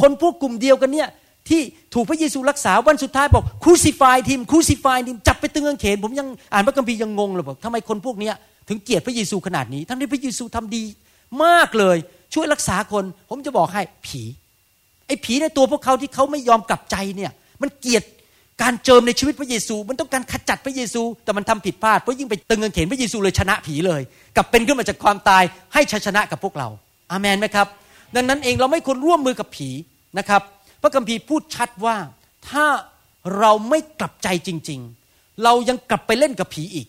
[0.00, 1.08] คนพวกกลุ่มเดียวกันเนี่ย
[1.48, 1.60] ที่
[1.94, 8.34] ถูกพระเยซูรักษาวันสุดท้ายบอกคูซิฟายทีมคูซิฟายทีมจับไปตึงกางเขน ผมยังอ่านพระคัมภีร์ยังงงเลยบอกทำไมคนพวกเนี้ย
[8.68, 10.82] ถึงเกลียดพระเยซูขนาดนี้ ทั้งที่พระเยซูทำดี
[11.44, 11.96] มากเลย
[12.34, 14.22] ช่วยรักษาคน ผมจะบอกให้ผี
[15.06, 18.04] ไอ้ผีในตัวพวกเขาที่เขาไม่ยอมกลับใจเนี่ยมันเกลียด
[18.62, 24.00] การเจิมในชีวิตพระเยซู มันต้องการขจัดพระเยซู แต่มันทำผิดพลาดเพราะยิ่งไปตึงเงินเขนพระเยซูเลยชนะผีเลย
[24.36, 25.42] กลับเป็นขึ้นมาจากความตาย
[25.74, 26.68] ให้ชัยชนะกับพวกเรา
[27.10, 27.66] อาเมนไหมครับ
[28.14, 29.68] ดังนั้นเองเราไม่ควรร่วมมือกับผี
[30.18, 30.42] นะครับ
[30.82, 31.96] พระคัมภีร์พูดชัดว่า
[32.48, 32.66] ถ้า
[33.38, 34.80] เราไม่กลับใจจริง
[35.12, 36.86] ๆ เรายังกลับไปเล่นกับผีอีก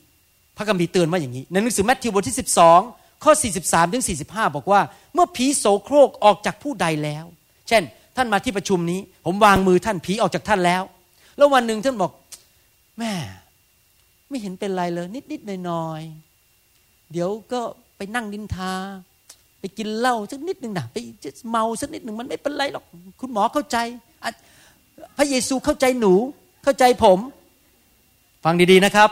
[0.57, 3.31] พระคัมภีร์เตือนว่าอย่างนี้ ในหนังสือแมทธิวบทที่ 12 ข้อ
[3.63, 4.81] 43ถึง45 บอกว่า
[5.13, 7.25] เมื่อผีโสโครกออกจากผู้ใดแล้ว
[7.67, 7.83] เช่น
[8.15, 10.83] ท่านมาที่ประชุมนี้ ผมวางมือท่านผีออกจากท่านแล้ว
[11.37, 12.11] แล้ววันหนึ่งท่านบอก
[12.99, 13.13] แม่
[14.29, 16.01] ไม่เห็นเป็นไรเลย นิดนิดหน่อยหน่อย
[17.11, 17.61] เดี๋ยวก็
[17.97, 18.73] ไปนั่งดินทา
[19.59, 20.97] ไปกินเหล้าสักนิดหนึ่งนะไป
[21.49, 22.85] เมาสักนิดหนึ่งมันไม่เป็นไรหรอก
[23.19, 23.77] คุณหมอเข้าใจ
[25.17, 26.13] พระเยซูเข้าใจหนู
[26.63, 27.19] เข้าใจผม
[28.43, 29.09] ฟังดีๆนะครับ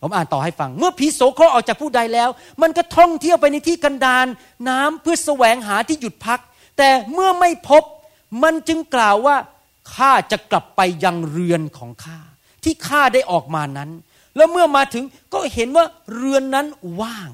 [0.00, 2.28] ผมอ่านต่อให้ฟัง เมื่อผีโสโครกออกจากผู้ใดแล้ว
[2.62, 4.26] มันก็ท่องเที่ยวไปในที่กันดาร
[4.68, 6.40] น้ำเพื่อแสวงหาที่หยุดพัก
[6.78, 7.82] แต่เมื่อไม่พบ
[8.42, 9.36] มันจึงกล่าวว่า
[9.94, 12.18] ข้าจะกลับไปยังเรือนของข้า
[12.64, 13.90] ที่ข้าได้ออกมานั้น
[14.36, 15.84] แล้วเมื่อมาถึงก็เห็นว่า
[16.14, 16.66] เรือนนั้น
[17.00, 17.30] ว่าง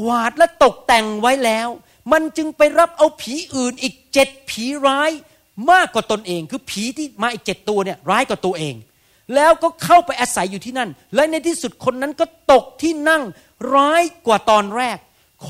[0.00, 1.68] กวาดและตกแต่งไว้แล้ว
[2.12, 5.10] มันจึงไปรับเอาผีอื่นอีกเจ็ดผีร้าย
[5.70, 8.74] มากกว่าตนเอง คือผีที่มาอีกเจ็ดตัวเนี่ยร้ายกว่าตัวเอง
[9.34, 13.22] แล้วก็เข้าไปอาศัยอยู่ที่นั่น และในที่สุดคนนั้นก็ตกที่นั่ง
[13.74, 14.98] ร้ายกว่าตอนแรก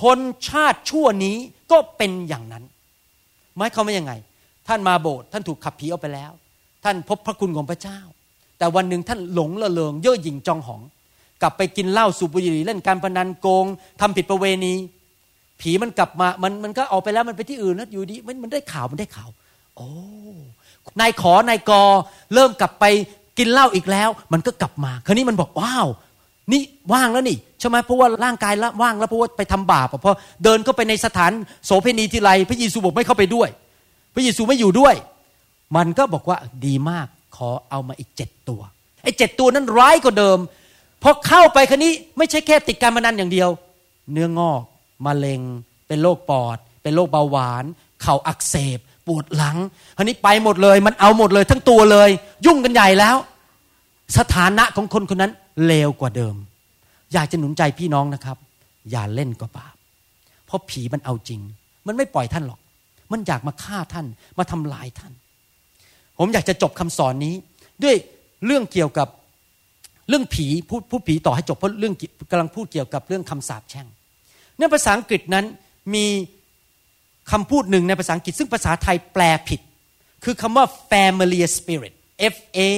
[0.02, 0.18] คน
[0.48, 1.36] ชาติชั่วนี้
[1.70, 2.64] ก็เป็นอย่างนั้น
[3.56, 4.12] หมายความว่ายังไง
[4.68, 6.32] ท่านมาโบสถ์ท่านถูกขับผีออกไปแล้ว
[6.84, 7.98] ท่านพบพระคุณของพระเจ้า
[8.58, 10.82] แต่วันหนึ่งท่านหลงละเลงเย่อหยิ่งจองหอง
[11.42, 13.64] กลับไปกินเหล้าสูบบุหรี่เล่นการพนันโกง
[14.00, 14.74] ทำผิดประเวณี
[15.60, 19.28] ผีมันกลับมามันมันก็ออกไปแล้วมันไปที่อื่นแล้วอยู่ดีมันมันได้ข่าวมันได้ข่าว
[19.76, 19.88] โอ้
[21.00, 21.82] นายขอนายกอ
[22.34, 22.84] เริ่มกลับไป
[23.38, 25.86] กินเหล้าอีกแล้ว มันก็กลับมา คราวนี้มันบอกว้าว
[26.52, 26.62] นี่
[26.92, 31.32] ว่างแล้วนี่ใช่ไหมเพราะว่าร่างกายละว่างแล้วเพราะว่าไปทำบาปเพราะเดินเข้าไปในสถาน
[31.66, 33.48] โสเภณีทีไรพระเยซูบอกไม่เข้าไปด้วย
[34.14, 34.94] พระเยซูไม่อยู่ด้วย
[35.76, 38.60] มันก็บอกว่าดีมากขอเอามาอีกเจ็ดตัว
[39.02, 40.38] ไอ้เจ็ดตัวนั้นร้ายกว่าเดิม
[41.02, 43.48] พอเข้าไปคันนี้ไม่ใช่แค่ติดการพนันอย่างเดียว
[44.12, 44.62] เนื้องอก
[45.06, 45.40] มะเร็ง
[45.88, 47.64] เป็นโรคปอด เป็นโรคเบาหวาน
[48.02, 48.78] เข่าอักเสบ
[49.08, 49.56] ปวดหลัง
[49.96, 52.10] คันนี้ไปหมดเลย มันเอาหมดเลย ทั้งตัวเลย
[52.46, 53.16] ยุ่งกันใหญ่แล้ว
[54.18, 55.32] สถานะของคนคนนั้น
[55.66, 56.34] เลวกว่าเดิม
[57.12, 58.36] อยากจะหนุนใจพี่น้องนะครับ
[58.90, 59.74] อย่าเล่นกับบาป
[60.46, 61.40] เพราะผีมันเอาจริง
[61.86, 62.60] มันไม่ปล่อยท่านหรอก
[63.12, 64.06] มันอยากมาฆ่าท่าน
[64.38, 65.12] มาทำลายท่าน
[66.18, 67.34] ผมอยากจะจบคำสอนนี้
[67.82, 67.96] ด้วย
[68.46, 69.08] เรื่องเกี่ยวกับ
[70.08, 71.94] เรื่องผีพูดพูดผีต่อให้จบเพราะเรื่อง
[72.30, 73.86] กำลังพูดเกี่ยวกับเรื่องคำสาปแช่ง
[74.58, 75.44] ในภาษาอังกฤษนั้น
[75.94, 76.06] มี
[77.30, 79.60] คำพูดหนึ่งในภาษาอังกฤษซึ่งภาษาไทยแปลผิด
[80.24, 81.92] คือคำว่า familiar spirit
[82.34, 82.70] F A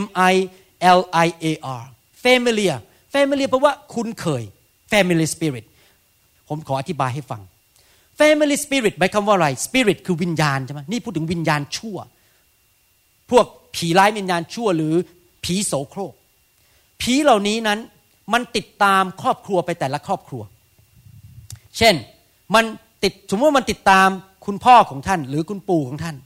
[0.00, 0.02] M
[0.32, 0.34] I
[0.98, 1.82] L I A R
[2.24, 2.76] familiar
[3.14, 4.42] familiar แปลว่าคุ้นเคย
[4.92, 5.64] family spirit
[6.48, 7.42] ผมขออธิบายให้ฟัง
[8.18, 11.96] family spirit หมายความว่าอะไร spirit คือวิญญาณใช่ไหมนี่พูดถึงวิญญาณชั่ว
[13.30, 13.46] พวก
[13.76, 14.94] ผีร้ายวิญญาณชั่วหรือ
[15.44, 16.14] ผีโสโครก
[17.00, 17.78] ผีเหล่านี้นั้น
[18.32, 20.42] มันติดตามครอบครัวไปแต่ละครอบครัว
[21.78, 21.94] เช่น
[22.54, 22.64] มัน
[23.04, 24.08] ติดสมมติว่ามันติดตาม
[24.46, 26.16] คุณพ่อของท่าน หรือคุณปู่ของท่าน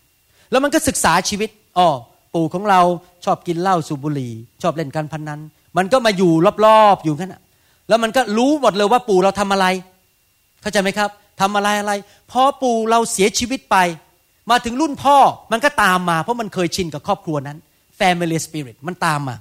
[0.50, 1.88] แล้วมันก็ศึกษาชีวิตอ๋อ
[2.34, 2.80] ปู่ของเรา
[3.24, 5.40] ชอบกินเหล้าสูบบุหรี่ ชอบเล่นการพนนัน
[5.76, 6.32] มันก็มาอยู่
[6.66, 7.34] รอบๆอยู่กันน
[7.88, 9.66] แล้วมันก็รู้หมดเลยว่าปู่เราทำอะไร
[10.62, 11.10] เข้าใจไหมครับ
[11.40, 11.92] ทำอะไรอะไร
[12.30, 13.76] พอปู่เราเสียชีวิตไป
[14.50, 15.16] มาถึงรุ่นพ่อ
[15.52, 17.58] มันก็ตามมา เพราะมันเคยชินกับครอบครัวนั้น
[17.98, 19.36] family spirit มันตามมา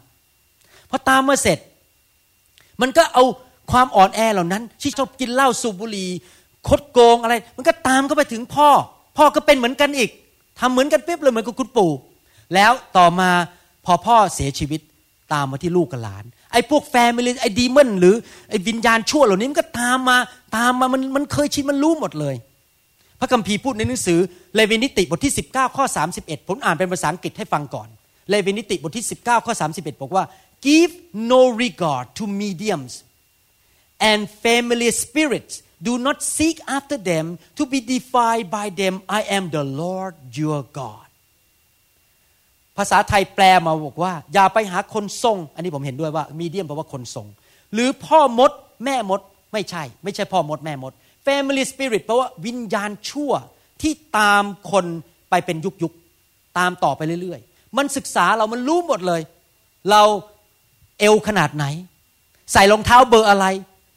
[0.89, 1.59] พอตามมาเสร็จ
[2.81, 3.23] มันก็เอา
[3.71, 6.09] ความอ่อนแอเหล่านั้น ที่ชอบกินเหล้าสูบบุหรี่
[6.69, 8.69] คดโกงอะไร มันก็ตามเข้าไปถึงพ่อ
[9.17, 10.09] พ่อก็เป็นเหมือนกันอีก
[10.59, 11.91] ทำเหมือนกันเป๊ะเลยเหมือนกับคุณปู่
[12.53, 13.29] แล้วต่อมา
[13.85, 14.81] พอพ่อเสียชีวิต
[15.33, 18.15] ตามมาที่ลูกกับหลาน ไอ้พวกแฟมิลี่ไอ้ดีมอนหรือ
[18.49, 20.17] ไอ้วิญญาณชั่วเหล่านี้มันก็ตามมา
[20.57, 22.35] ตามมามันมันเคยชินมันรู้หมดเลย
[23.19, 24.19] พระคัมภีร์พูดในหนังสือ
[24.55, 25.85] เลวีนิติบทที่ 19 ข้อ
[26.17, 27.87] 31 ผมอ่านเป็นภาษาอังกฤษให้ฟังก่อน
[28.29, 30.23] เลวีนิติบทที่ 19 ข้อ 31 บอกว่า
[30.67, 30.93] give
[31.31, 32.93] no regard to mediums
[34.09, 35.53] and familiar spirits
[35.87, 37.25] do not seek after them
[37.57, 41.07] to be defied by them I am the Lord your God
[42.77, 47.27] ภาษาไทยแปลมาบอกว่า อย่าไปหาคนทรง อันนี้ผมเห็นด้วยว่ามีเดียมแปลว่าคนทรง
[47.73, 48.51] หรือพ่อมด
[48.85, 49.21] แม่มด
[49.53, 50.93] ไม่ใช่ ไม่ใช่พ่อมดแม่มด
[51.25, 53.31] Family Spirit แปลว่าวิญญาณชั่ว
[53.81, 54.85] ที่ตามคน
[55.29, 55.93] ไปเป็นยุคยุค
[56.57, 59.21] ตามต่อไปเรื่อยๆ มันศึกษาเรามันรู้หมดเลย
[59.91, 60.01] เรา
[60.99, 61.65] เอวขนาดไหน
[62.53, 63.45] ใส่รองเท้าเบอร์อะไร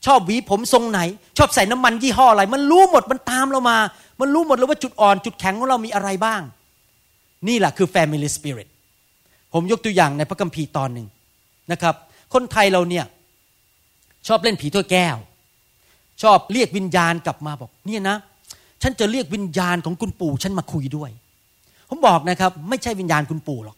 [0.06, 1.00] ชอบหวีผมทรงไหน
[1.38, 3.78] ชอบใส่น้ำมันยี่ห้ออะไร มันรู้หมดมันตามเรามา
[4.20, 6.42] มันรู้หมดเลยว่าจุดอ่อนจุดแข็งของเรามีอะไรบ้าง
[7.48, 8.68] นี่แหละคือ Family Spirit
[9.52, 11.06] ผมยกตัวอย่างในพระคัมภีร์ตอนหนึ่ง
[11.72, 11.94] นะครับ
[12.34, 13.04] คนไทยเราเนี่ย
[14.26, 15.16] ชอบเล่นผีถ้วยแก้ว
[16.22, 18.16] ชอบเรียกวิญญาณกลับมาบอกเนี่ยนะ
[18.82, 21.10] ฉันจะเรียกวิญญาณของคุณปู่ฉันมาคุยด้วย
[21.88, 23.76] ผมบอกนะครับ ไม่ใช่วิญญาณคุณปู่หรอก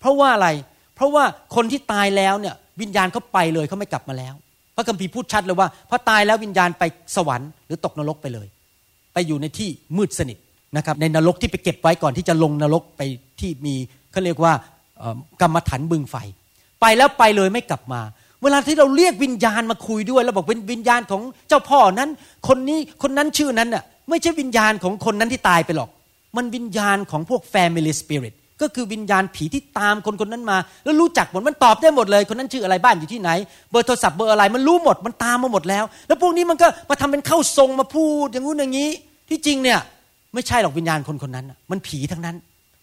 [0.00, 0.48] เพราะว่าอะไร
[0.94, 1.24] เพราะว่า
[1.54, 4.34] คนที่ตายแล้วเนี่ยวิญญาณเขาไปเลยเขาไม่กลับมาแล้ว
[4.76, 6.82] พระคัมภีร์พูดชัดเลยว่าพอตายแล้ววิญญาณไป
[7.16, 8.46] สวรรค์หรือตกนรกไปเลย
[9.14, 10.38] ไปอยู่ในที่มืดสนิท
[10.76, 13.02] นะครับในนรกที่ไปเก็บไว้ก่อนที่จะลงนรกไป
[13.40, 13.74] ที่มี
[14.12, 14.52] เขาเรียกว่า
[15.40, 16.16] กรรมฐานบึงไฟ
[16.80, 18.00] ไปแล้วไปเลยไม่กลับมา
[18.42, 22.10] เวลาที่เราเรียกวิญญาณมาคุยด้วยแล้วบอกเป็นวิญญาณของเจ้าพ่อนั้น
[22.48, 25.90] คนนี้คนนั้นชื่อนั้นน่ะไม่ใช่วิญญาณของคนนั้นที่ตายไปหรอก
[26.36, 33.30] มันวิญญาณของพวก family spirit ก็คือวิญญาณผีที่ตามคนคนนั้นมา แล้วรู้จักหมดมันตอบได้หมดเลย คนนั้นชื่ออะไรบ้านอยู่ที่ไหน
[33.70, 38.90] เบอร์โทรศัพท์เบอร์อะไรมันรู้หมดมันตามมาหมดแล้ว แล้วพวกนี้มันก็มาทำเป็นเข้าทรงมาพูดอย่างงู้นอย่างนี้
[39.28, 39.78] ที่จริงเนี่ย
[40.34, 42.36] ไม่ใช่หรอกวิญญาณคนคนนั้น มันผีทั้งนั้น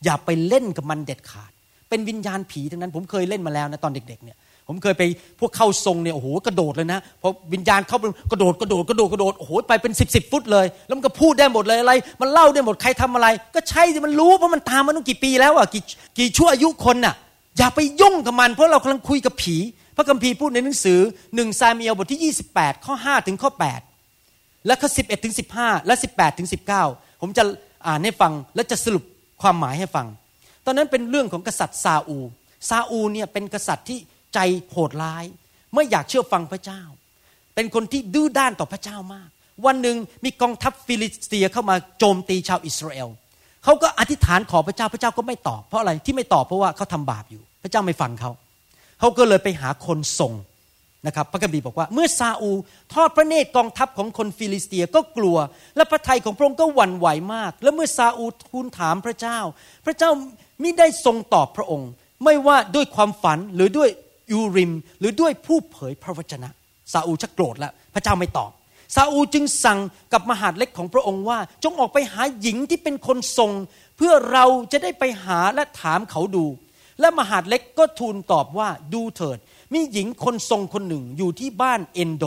[0.06, 1.52] อย่าไปเล่นกับมันเด็ดขาด
[1.90, 4.38] เป็นวิญญาณผีทั้งนั้น ผมเคยเล่นมาแล้วนะตอนเด็ก ๆ เนี่ย
[4.72, 5.04] ผมเคยไป
[5.40, 7.98] พวกเข้าทรงเนี่ยโอ้โหกระโดดเลยนะพอวิญญาณเข้า
[8.32, 15.84] กระโดดกระโดดกระโดดกระโดดโอ้โหไปเป็นสิบสิบฟุตเลย แล้วมันก็พูดได้หมดเลยอะไร มันเล่าได้หมดใครทำอะไร ก็ใช่ที่มันรู้เพราะมันตามมาตั้งกี่ปีแล้วอะกี่
[16.18, 17.16] กี่ชั่วอายุคนน่ะ
[17.58, 19.56] อย่าไปยุ่งกับมัน เพราะเรากำลังคุยกับผี
[19.96, 21.00] พระคัมภีร์พูดในหนังสือ
[21.36, 23.52] หนึ่งซามีเอลบทที่ 28 ข้อ 5 ถึงข้อ
[24.08, 26.48] 8 และข้อ 11 ถึง 15 และ 18 ถึง
[26.86, 27.44] 19 ผมจะ
[27.88, 29.04] อ่านให้ฟังและจะสรุป
[29.42, 30.08] ความหมายให้ฟัง
[30.66, 32.20] ตอนนั้นเป็นเรื่องของกษัตริย์ซาอู
[32.70, 34.00] ซาอูเนี่ยเป็นกษัตริย์ที่
[34.34, 34.40] ใจ
[34.72, 35.26] โหดร้าย
[35.74, 36.82] ไม่อยากเชื่อฟังพระเจ้า
[37.56, 39.30] เป็นคนที่ดื้อด้านต่อพระเจ้ามาก
[39.66, 43.10] วันหนึ่งมีกองทัพฟิลิสเตียเข้ามาโจมตีชาวอิสราเอล
[43.64, 48.32] เขาก็อธิษฐานขอพระเจ้าพระเจ้าก็ไม่ตอบเพราะอะไรที่ไม่ตอบเพราะว่าเขาทำบาปอยู่ พระเจ้าไม่ฟังเขา
[49.00, 50.34] เขาก็เลยไปหาคนทรง
[51.08, 52.52] นะครับพระคัมภีร์บอกว่าเมื่อซาอูล
[52.94, 55.38] ทอดพระเนตรกองทัพของคนฟิลิสเตียก็กลัว
[55.76, 59.40] และพระทัยของพระองค์ก็หวั่นไหวมาก และเมื่อซาอูลทูลถามพระเจ้า
[59.86, 60.10] พระเจ้า
[60.64, 61.90] มิได้ทรงตอบพระองค์
[62.24, 63.90] ไม่ว่าด้วยความฝันหรือด้วย
[64.32, 66.50] ยูริม หรือด้วยผู้เผยพระวจนะ
[66.94, 68.52] ซาอูชักโกรธแล้วพระเจ้าไม่ตอบ
[68.96, 69.80] ซาอูจึงสั่ง
[70.14, 73.52] กับมหาดเล็กของพระองค์ว่า จงออกไปหาหญิงที่เป็นคนทรง
[73.98, 76.46] เพื่อเราจะได้ไปหาและถามเขาดู
[77.00, 79.38] และมหาดเล็กก็ทูลตอบว่าดูเถิด
[79.74, 82.26] มีหญิงคนทรงคนหนึ่งอยู่ที่บ้านเอนโด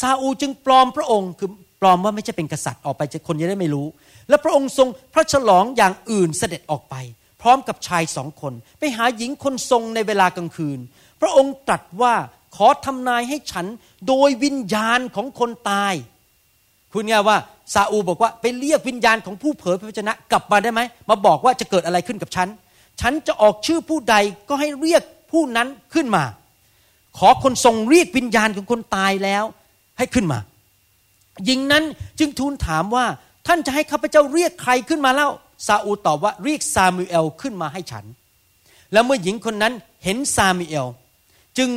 [0.00, 1.50] ซาอูจึงปลอมพระองค์คือ
[1.80, 3.86] ปลอมว่าไม่ใช่เป็นกษัตริย์ออกไปจะคนจะได้ไม่รู้
[4.28, 6.94] และพระองค์ทรงพระฉลองอย่างอื่นเสด็จออกไป
[7.46, 10.78] ร้อมกับชายสองคน ไปหาหญิงคนทรงในเวลากลางคืน
[11.20, 12.14] พระองค์ตรัสว่า
[12.56, 13.66] ขอทำนายให้ฉัน
[14.08, 15.94] โดยวิญญาณของคนตาย
[16.92, 17.38] คุณไงว่า
[17.74, 20.80] ซาอูบอกว่า ไปเรียกวิญญาณของผู้เผยพระวจนะกลับมาได้ไหม
[21.10, 22.48] มาบอกว่าจะเกิดอะไรขึ้นกับฉัน
[23.00, 24.16] ฉันจะออกชื่อผู้ใด
[24.48, 26.24] ก็ให้เรียกผู้นั้นขึ้นมา
[27.18, 29.44] ขอคนทรงเรียกวิญญาณของคนตายแล้ว
[29.98, 30.38] ให้ขึ้นมา
[31.44, 31.84] หญิงนั้น
[32.18, 33.06] จึงทูลถามว่า
[33.46, 35.28] ท่านจะให้ข้าพเจ้าเรียกใครขึ้นมาเล่า
[35.66, 38.04] ซาอูตอบว่าเรียกซามูเอลขึ้นมาให้ฉัน
[38.92, 40.86] แล้วเมื่อหญิงคนนั้นเห็นซามูเอล
[41.58, 41.70] จึง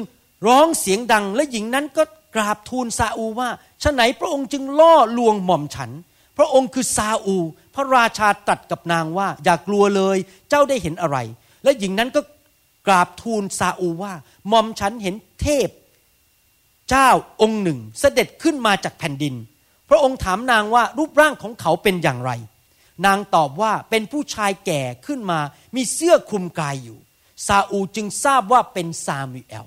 [0.48, 2.04] ร้องเสียงดังและหญิงนั้นก็
[2.36, 3.50] กราบทูลซาอูว่า
[3.84, 5.92] ฉะไหนพระองค์จึงล่อลวงหม่อมฉัน
[6.38, 7.38] พระองค์คือซาอู
[7.76, 10.18] พระราชาตรัสกับนางว่า อย่ากลัวเลย
[10.50, 11.18] เจ้าได้เห็นอะไร
[11.64, 12.22] และหญิงนั้นก็
[12.88, 14.14] กราบทูลซาอูว่า
[14.50, 15.70] หม่อมฉันเห็นเทพ
[16.90, 17.10] เจ้า
[17.42, 19.36] องค์หนึ่งเสด็จขึ้นมาจากแผ่นดิน
[19.90, 22.32] พระองค์ถามนางว่ารูปร่างของเขาเป็นอย่างไร
[23.06, 25.40] นางตอบว่าเป็นผู้ชายแก่ขึ้นมา
[25.76, 27.00] มีเสื้อคลุมกายอยู่
[27.48, 29.66] ซาอูจึงทราบว่าเป็นซามูเอล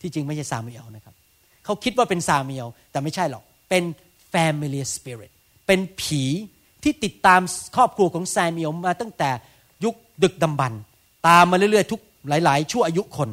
[0.00, 1.14] ที่จริงไม่ใช่ซามูเอลนะครับ
[1.64, 3.84] เขาคิดว่าเป็นซามูเอลแต่ไม่ใช่หรอก เป็น
[4.32, 5.32] familiar spirit
[5.66, 6.22] เป็นผี
[6.82, 7.40] ที่ติดตาม
[7.76, 9.30] ครอบครัวของซามูเอลมาตั้งแต่
[9.84, 10.80] ยุคดึกดำบรรพ์
[11.28, 13.30] ตามมาเรื่อยๆ ทุกหลาย ๆ ชั่วอายุคน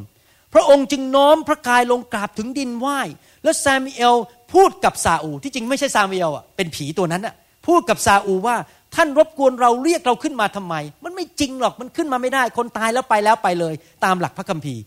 [0.54, 3.00] พระองค์จึงน้อมพระกายลงกราบถึงดินไหว้
[3.44, 4.16] แล้วซามูเอล
[4.54, 7.36] พูดกับซาอูล ที่จริงไม่ใช่ซามูเอลอะเป็นผีตัวนั้นอะ
[7.68, 8.56] พูดกับซาอูลว่า
[8.96, 13.74] ท่านรบกวนเราเรียกเราขึ้นมาทำไม มันไม่จริงหรอกมันขึ้นมาไม่ได้ คนตายแล้วไปแล้วไปเลย
[14.06, 14.82] ตามหลักพระคัมภีร์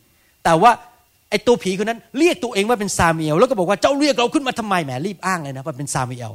[0.45, 0.71] แต่ว่า
[1.31, 6.33] ไอ้ตัวผีคนนั้นเรียกตัวเองว่าเป็นซามูเอลแล้วก็บอกว่าเจ้าเรียกเราขึ้นมาทำไมแหมรีบอ้างเลยนะว่าเป็นซาเมูเอล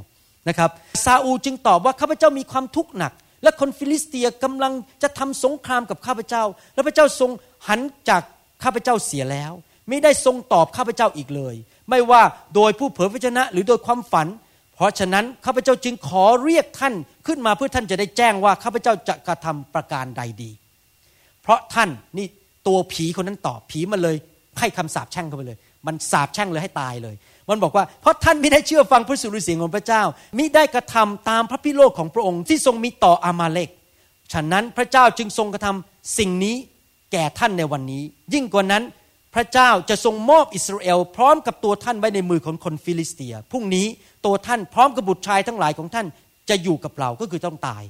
[0.50, 0.70] นะครับ
[1.06, 3.14] ซาอูลจึงตอบว่าข้าพเจ้ามีความทุกข์หนัก
[3.44, 6.44] และคนฟิลิสเตียกำลังจะทำสงครามกับข้าพเจ้า
[6.74, 7.32] แล้วพระเจ้าทรง
[7.68, 8.22] หันจาก
[8.64, 9.52] ข้าพเจ้าเสียแล้ว
[9.90, 11.56] ไม่ได้ทรงตอบข้าพเจ้าอีกเลย
[11.90, 12.22] ไม่ว่า
[12.56, 14.28] โดยผู้เผยพระวจนะหรือโดยความฝัน
[14.80, 16.94] เพราะฉะนั้นข้าพเจ้าจึงขอเรียกท่าน
[17.28, 20.52] ขึ้นมาเพื่อท่านจะได้แจ้งว่าข้าพเจ้าจะกระทำประการใดดี
[21.42, 22.28] เพราะท่านนี่
[22.68, 24.16] ตัวผีคนนั้นตอบผีมันเลย
[24.60, 25.58] ให้คำสาปแช่งเข้าไปเลย
[25.88, 27.16] มันสาปแช่งเลยให้ตายเลย
[27.50, 30.02] มันบอกว่าเพราะท่านไม่ได้เชื่อฟังพระสุรเสียงของพระเจ้า
[30.38, 33.70] มิได้กระทำตามพระพิโรธของพระองค์ที่ทรงมีต่ออามาเลก
[34.34, 36.56] ฉะนั้นพระเจ้าจึงทรงกระทำสิ่งนี้
[37.12, 38.04] แก่ท่านในวันนี้
[38.34, 38.84] ยิ่งกว่านั้น
[39.36, 43.86] พระเจ้าจะทรงมอบอิสราเอล พร้อมกับตัวท่านไว้ในมือของคนฟิลิสเตียพรุ่งนี้
[44.26, 46.08] ตัวท่านพร้อมกับบุตรชายทั้งหลายของท่าน
[46.50, 47.84] จะอยู่กับเราก็คือต้องตาย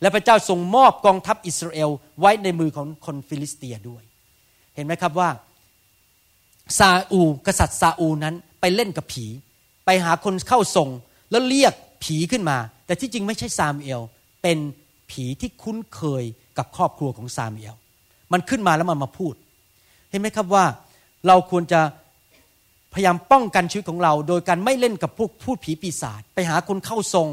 [0.00, 4.02] และพระเจ้าทรงมอบกองทัพอิสราเอลไว้ในมือของคนฟิลิสเตียด้วย
[4.74, 5.28] เห็นไหมครับว่า
[6.78, 9.26] ซาอูล กษัตริย์ซาอูลนั้นไปเล่นกับผี
[9.86, 10.88] ไปหาคนเข้าทรง
[11.30, 14.02] แล้วเรียกผีขึ้นมา แต่ที่จริงไม่ใช่ซามูเอล
[14.42, 14.58] เป็น
[15.10, 16.24] ผีที่คุ้นเคย
[16.58, 17.76] กับครอบครัวของซามูเอล
[18.32, 19.34] มันขึ้นมาแล้วมันมาพูด
[20.14, 20.64] ห็นไหมครับว่า
[21.26, 21.80] เราควรจะ
[22.94, 27.28] พยายามป้องกันชีวิตของเรา โดยการไม่เล่นกับพวกพูดผีปีศาจไปหาคนเข้าทรง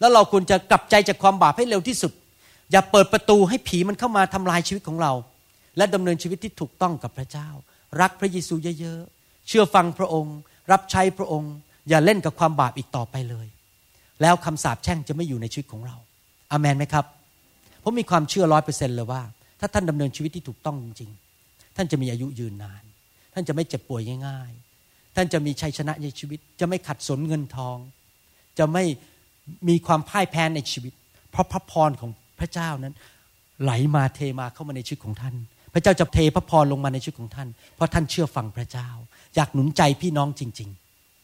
[0.00, 2.12] แล้วเราควรจะกลับใจจากความบาปให้เร็วที่สุด
[2.72, 5.12] อย่าเปิดประตูให้ผีมันเข้ามาทำลายชีวิตของเรา
[5.76, 7.48] และดำเนินชีวิตที่ถูกต้องกับพระเจ้า
[8.00, 10.36] รักพระเยซูเยอะๆเชื่อฟังพระองค์
[10.72, 11.52] รับใช้พระองค์
[11.88, 13.46] อย่าเล่นกับความบาปอีกต่อไปเลย
[14.22, 15.96] แล้วคำสาปแช่งจะไม่อยู่ในชีวิตของเรา
[16.50, 17.04] อามันไหมครับ
[17.82, 19.22] ผมมีความเชื่อร้อยเปอร์เซ็นต์เลยว่า
[19.60, 21.27] ถ้าท่านดำเนินชีวิตที่ถูกต้องจริงๆ
[21.78, 22.84] ท่านจะมีอายุยืนนาน
[23.34, 27.76] ท่านจะไม่เจ็บป่วยง่ายๆ ท่านจะมีชัยชนะในชีวิต จะไม่ขัดสนเงินทอง
[28.58, 28.84] จะไม่
[29.68, 30.92] มีความพ่ายแพ้ในชีวิต
[31.30, 32.94] เพราะพระพรของพระเจ้านั้น
[33.62, 35.34] ไหลมาเทมาเข้ามาในชีวิตของท่าน
[35.74, 38.88] พระเจ้าจะเทพระพรลงมาในชีวิตของท่าน เพราะท่านเชื่อฟังพระเจ้า
[39.34, 40.70] อยากหนุนใจพี่น้องจริง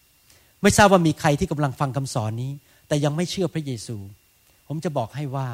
[0.02, 2.52] ๆ ไม่ทราบว่ามีใครที่กำลังฟังคำสอนนี้
[2.88, 3.96] แต่ยังไม่เชื่อพระเยซู
[4.68, 5.48] ผมจะบอกให้ว่า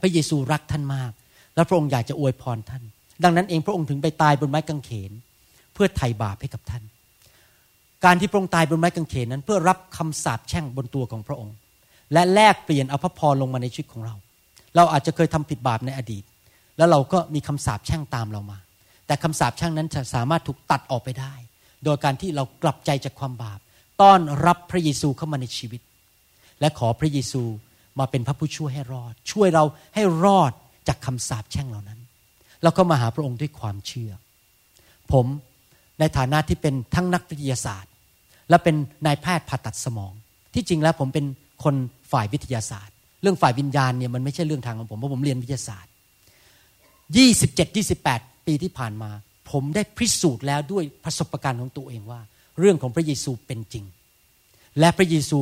[0.00, 1.12] พระเยซูรักท่านมาก
[1.54, 2.82] และพระองค์อยากจะอวยพรท่าน
[3.24, 5.12] ดังนั้นเองพระองค์ถึงไปตายบนไม้กางเขน
[5.74, 6.82] เพื่อไถ่บาปให้กับท่าน
[8.04, 11.54] การที่พระองค์ตายบนไม้กางเขนนั้น เพื่อรับคำสาปแช่งบนตัวของพระองค์
[12.12, 14.14] และแลกเปลี่ยนเอาพระพรลงมาในชีวิตของเรา
[14.76, 16.24] เราอาจจะเคยทำผิดบาปในอดีต
[16.78, 18.58] แล้วเราก็มีคำสาปแช่งตามเรามา
[19.06, 21.34] แต่คำสาปแช่งนั้นจะสามารถถูกตัดออกไปได้
[21.84, 23.58] โดยการที่เรากลับใจจากความบาป
[24.02, 25.80] ต้อนรับพระเยซูเข้ามาในชีวิต
[26.60, 27.42] และขอพระเยซู
[27.98, 29.64] มาเป็นพระผู้ช่วยให้รอด ช่วยเรา
[29.94, 30.52] ให้รอด
[30.88, 32.00] จากคำสาปแช่งเหล่านั้น
[32.62, 34.12] เราก็มาหาพระองค์ด้วยความเชื่อ
[35.12, 35.26] ผม
[36.00, 37.92] ในฐานะที่เป็นทั้งนักวิทยาศาสตร์
[38.48, 40.12] และเป็นนายแพทย์ผ่าตัดสมอง
[40.54, 41.26] ที่จริงแล้วผมเป็น
[41.64, 41.74] คน
[42.12, 45.92] ฝ่ายวิทยาศาสตร์ เรื่องฝ่ายวิญญาณเนี่ยมันไม่ใช่เรื่องทางของผมเพราะผมเรียนวิทยาศาสตร์
[47.24, 49.10] 27 28 ปีที่ผ่านมา
[49.50, 52.20] ผมได้พิสูจน์แล้วด้วยประสบการณ์ของตัวเองว่า
[52.58, 53.84] เรื่องของพระเยซูเป็นจริง
[54.78, 55.38] และพระเยซู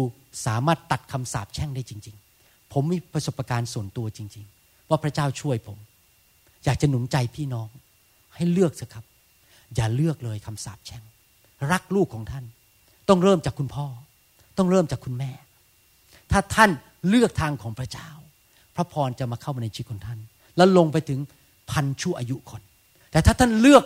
[0.47, 5.79] สามารถตัดคำสาปแช่งได้จริง ๆ ผมมีประสบการณ์ส่วนตัวจริง ๆ ว่าพระเจ้าช่วยผม
[6.67, 7.69] อยากจะหนุนใจพี่น้อง
[8.35, 9.05] ให้เลือกสิครับ
[9.75, 11.03] อย่าเลือกเลยคำสาปแช่ง
[11.73, 12.45] รักลูกของท่าน
[13.09, 13.87] ต้องเริ่มจากคุณพ่อ
[14.59, 15.31] ต้องเริ่มจากคุณแม่
[16.33, 16.71] ถ้าท่าน
[17.09, 18.09] เลือกทางของพระเจ้า
[18.77, 20.19] พระพรจะมาเข้ามาในชีวิตของท่าน
[20.57, 21.21] แล้วลงไปถึง
[21.71, 22.63] พันชั่วอายุคน
[23.11, 23.85] แต่ถ้าท่านเลือก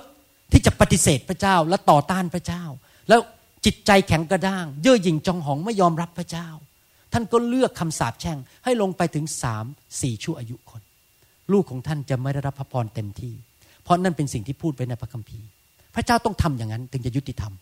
[0.53, 2.65] ที่จะปฏิเสธพระเจ้าและต่อต้านพระเจ้า
[3.09, 3.21] แล้ว
[3.65, 6.49] จิตใจแข็งกระด้าง เย่อหยิ่งจองหองไม่ยอมรับพระเจ้า
[7.13, 9.65] ท่านก็เลือกคำสาปแช่งให้ลงไปถึงสาม
[10.01, 10.83] สี่ชั่วอายุคน
[11.53, 13.33] ลูกของท่านจะไม่ได้รับพระพรเต็มที่
[13.83, 15.47] เพราะนั่นเป็นสิ่งที่พูดไว้ในพระคัมภีร์
[15.95, 17.53] พระเจ้าต้องทำอย่างนั้นถึงจะยุติธรรม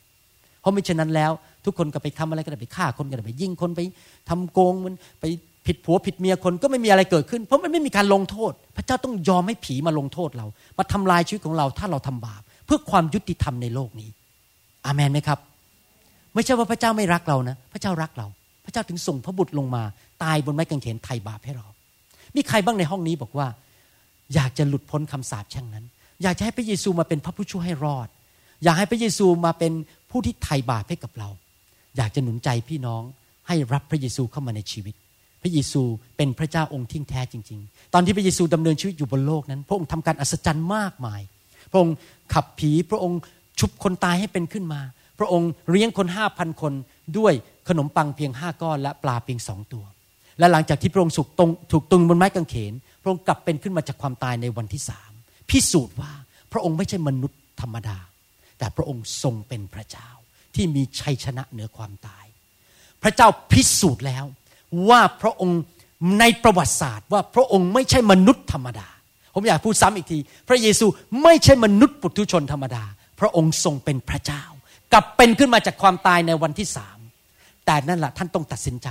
[0.60, 1.32] เพราะไม่เช่นนั้นแล้ว
[1.64, 3.80] ทุกคนก็ไปทำอะไรก็ได้ไปฆ่าคนก็ได้ไปยิงคนไป
[4.28, 5.24] ทำโกงมันไป
[5.66, 10.46] ผิดผัวผิดเมียคนก็ไม่มีอะไรเกิดขึ้น เพราะมันไม่มีการลงโทษ พระเจ้าต้องยอมให้ผีมาลงโทษเรา
[10.78, 14.08] มาทำลายชีวิตของเราถ้าเราทำบาป เพื่อความยุติธรรมในโลกนี้
[14.86, 15.38] อาเมนไหมครับ
[16.34, 18.26] ไม่ใช่ว่าพระเจ้าไม่รักเรานะ พระเจ้ารักเรา
[18.64, 19.82] พระเจ้าถึงส่งพระบุตรลงมา
[20.22, 21.66] ตายบนไม้กางเขนไถ่บาปให้เรา
[22.36, 23.46] มีใครบ้างในห้องนี้บอกว่า
[24.34, 25.84] อยากจะหลุดพ้นคำสาปแช่งนั้น
[26.22, 28.08] อยากจะให้พระเยซูมาเป็นพระผู้ช่วยให้รอด
[28.64, 29.72] อยากให้พระเยซูมาเป็น
[30.10, 31.28] ผู้ที่ไถ่บาปให้กับเรา
[31.96, 33.02] อยากจะหนุนใจพี่น้อง
[33.48, 34.94] ให้รับพระเยซูเข้ามาในชีวิต
[35.42, 35.82] พระเยซู
[36.16, 41.20] เป็นพระเจ้าองค์ที่แท้จริง ๆ ตอนที่พระเยซูดำเนินชีวิตอยู่บนโลกนั้น พระองค์ทำการอัศจรรย์มากมาย
[41.70, 41.96] พระองค์
[42.34, 43.20] ขับผีพระองค์
[43.60, 44.80] ชุบคนตายให้เป็นขึ้นมา
[45.18, 46.72] พระองค์เลี้ยงคนห้าพันคน
[47.18, 47.32] ด้วย
[47.68, 49.84] ขนมปังเพียงห้าก้อนและปลาเพียงสองตัว
[50.38, 52.72] และหลังจากที่พระองค์ถูกตรงถูกตึงบนไม้กางเขน
[53.08, 55.10] ระองค์กลับเป็นขึ้นมาจากความตายในวันที่สาม
[55.50, 56.12] พิสูจน์ว่า
[56.52, 57.98] พระองค์ไม่ใช่มนุษย์ธรรมดา
[58.58, 60.08] แต่พระองค์ทรงเป็นพระเจ้า
[60.54, 62.24] ที่มีชัยชนะเหนือความตาย
[63.02, 64.24] พระเจ้าพิสูจน์แล้ว
[64.88, 65.60] ว่าพระองค์
[66.20, 68.88] ในประวัติศาสตร์ว่าพระองค์ไม่ใช่มนุษย์ธรรมดา
[69.34, 70.86] ผมอยากพูดซ้ำอีกที พระเยซู
[71.22, 72.84] ไม่ใช่มนุษย์ปุถุชนธรรมดา
[73.20, 74.42] พระองค์ทรงเป็นพระเจ้า
[74.92, 76.98] กลับเป็นขึ้นมาจากความตายในวันที่สาม
[77.66, 78.88] แต่นั่นแหละท่านต้องตัดสินใจ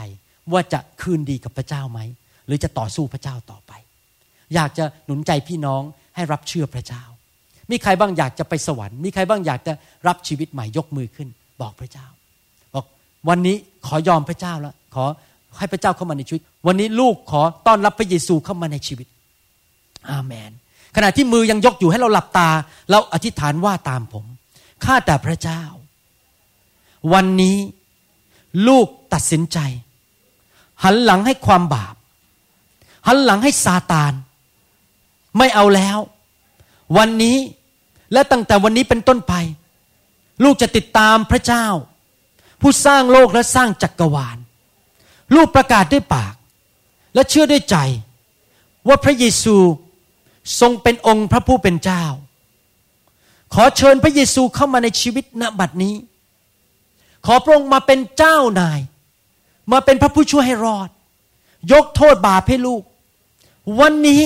[0.51, 1.99] ว่าจะคืนดีกับพระเจ้าไหม
[2.45, 3.71] หรือจะต่อสู้พระเจ้าต่อไป
[4.55, 5.81] อยากจะหนุนใจพี่น้อง
[6.15, 7.03] ให้รับเชื่อพระเจ้า
[7.71, 9.73] มีใครบ้างอยากจะไปสวรรค์ มีใครบ้างอยากจะ
[10.07, 11.27] รับชีวิตใหม่ยกมือขึ้น
[11.61, 12.07] บอกพระเจ้า
[12.73, 12.85] บอก
[13.29, 13.55] วันนี้
[13.87, 15.05] ขอยอมพระเจ้าแล้วขอ
[15.57, 19.07] ให้พระเจ้าเข้ามาในชีวิต วันนี้ลูกขอต้อนรับพระเยซูเข้ามาในชีวิต
[20.11, 20.51] อาเมน
[20.95, 22.49] ขณะที่มือยังยกอยู่ให้เราหลับตา
[22.91, 24.25] เราอธิษฐานว่าตามผม
[24.85, 25.61] ข้าแต่พระเจ้า
[27.13, 27.57] วันนี้
[28.67, 29.57] ลูกตัดสินใจ
[30.83, 31.95] หันหลังให้ความบาป
[33.07, 34.13] หันหลังให้ซาตาน
[35.37, 35.97] ไม่เอาแล้ว
[36.97, 37.37] วันนี้
[38.13, 39.33] และตั้งแต่วันนี้เป็นต้นไป
[40.43, 41.65] ลูกจะติดตามพระเจ้า
[42.61, 44.37] ผู้สร้างโลกและสร้างจักกรวาล
[45.35, 46.33] ลูกประกาศด้วยปาก
[47.13, 47.77] และเชื่อด้วยใจ
[48.87, 49.55] ว่าพระเยซู
[50.59, 52.03] ทรงเป็นองค์พระผู้เป็นเจ้า
[53.53, 55.95] ขอเชิญพระเยซูเข้ามาในชีวิตณบัดนี้
[57.25, 58.79] ขอพระองค์มาเป็นเจ้านาย
[59.71, 60.89] มาเป็นพระผู้ช่วยให้รอด
[61.73, 62.83] ยกโทษบาปให้ลูก
[63.79, 64.21] วันนี้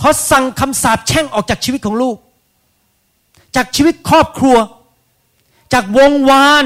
[0.00, 2.16] ขอสั่งคำสาปแช่งออกจากชีวิตของลูก
[3.56, 4.56] จากชีวิตครอบครัว
[5.72, 6.64] จากวงวาน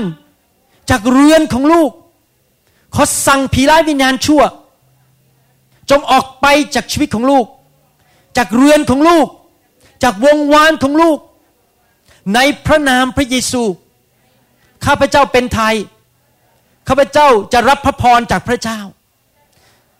[0.90, 1.90] จากเรือนของลูก
[2.94, 4.42] ขอสั่งผีร้ายวิญญาณชั่ว
[5.90, 7.46] จงออกไปจากชีวิตของลูก
[8.36, 9.26] จากเรือนของลูก
[10.02, 11.18] จากวงวานของลูก
[12.34, 13.62] ในพระนามพระเยซู
[14.84, 15.74] ข้าพเจ้าเป็นไทย
[16.88, 18.80] ข้าพเจ้าจะรับพระพรจากพระเจ้า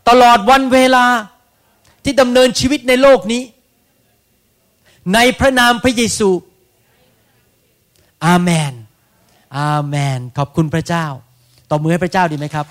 [0.08, 1.06] ตลอดวันเวลา
[2.04, 3.42] ที่ดำเนินชีวิตในโลกนี้
[5.14, 6.28] ในพระนามพระเยซู
[8.26, 8.72] อาเมน
[9.58, 11.06] อาเมน ขอบคุณพระเจ้า
[11.70, 12.66] ต่อมือให้พระเจ้าดีไหมครับ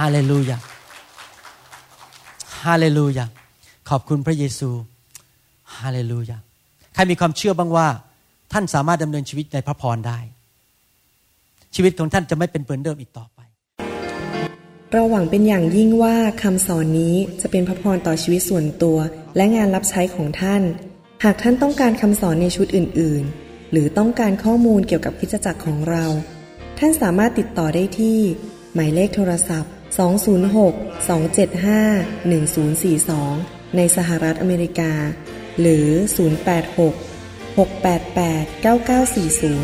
[0.00, 0.58] ฮาเลลูยา
[2.64, 3.24] ฮาเลลูยา
[3.90, 4.70] ขอบคุณพระเยซู
[5.78, 6.36] ฮาเลลูยา
[6.94, 7.88] ใครมีความเชื่อบ้างว่า
[8.52, 10.18] ท่านสามารถดำเนินชีวิตในพระพรได้
[11.74, 13.39] ชีวิตของท่านจะไม่เป็นเหมือนเดิมอีกต่อไป
[14.94, 18.98] เราหวังเป็นอย่างยิ่งว่าคำสอนนี้จะเป็นพระพรต่อชีวิตส่วนตัว
[19.36, 20.62] และงานรับใช้ของท่าน
[21.24, 26.04] หากท่านต้องการคำสอนในชุดอื่น ๆ หรือต้องการข้อมูลเกี่ยวกับคริดจักรของเรา
[26.78, 28.18] ท่านสามารถติดต่อได้ที่
[28.74, 29.72] หมายเลขโทรศัพท์
[33.68, 34.92] 206-275-1042 ในสหรัฐอเมริกา
[35.60, 35.88] หรือ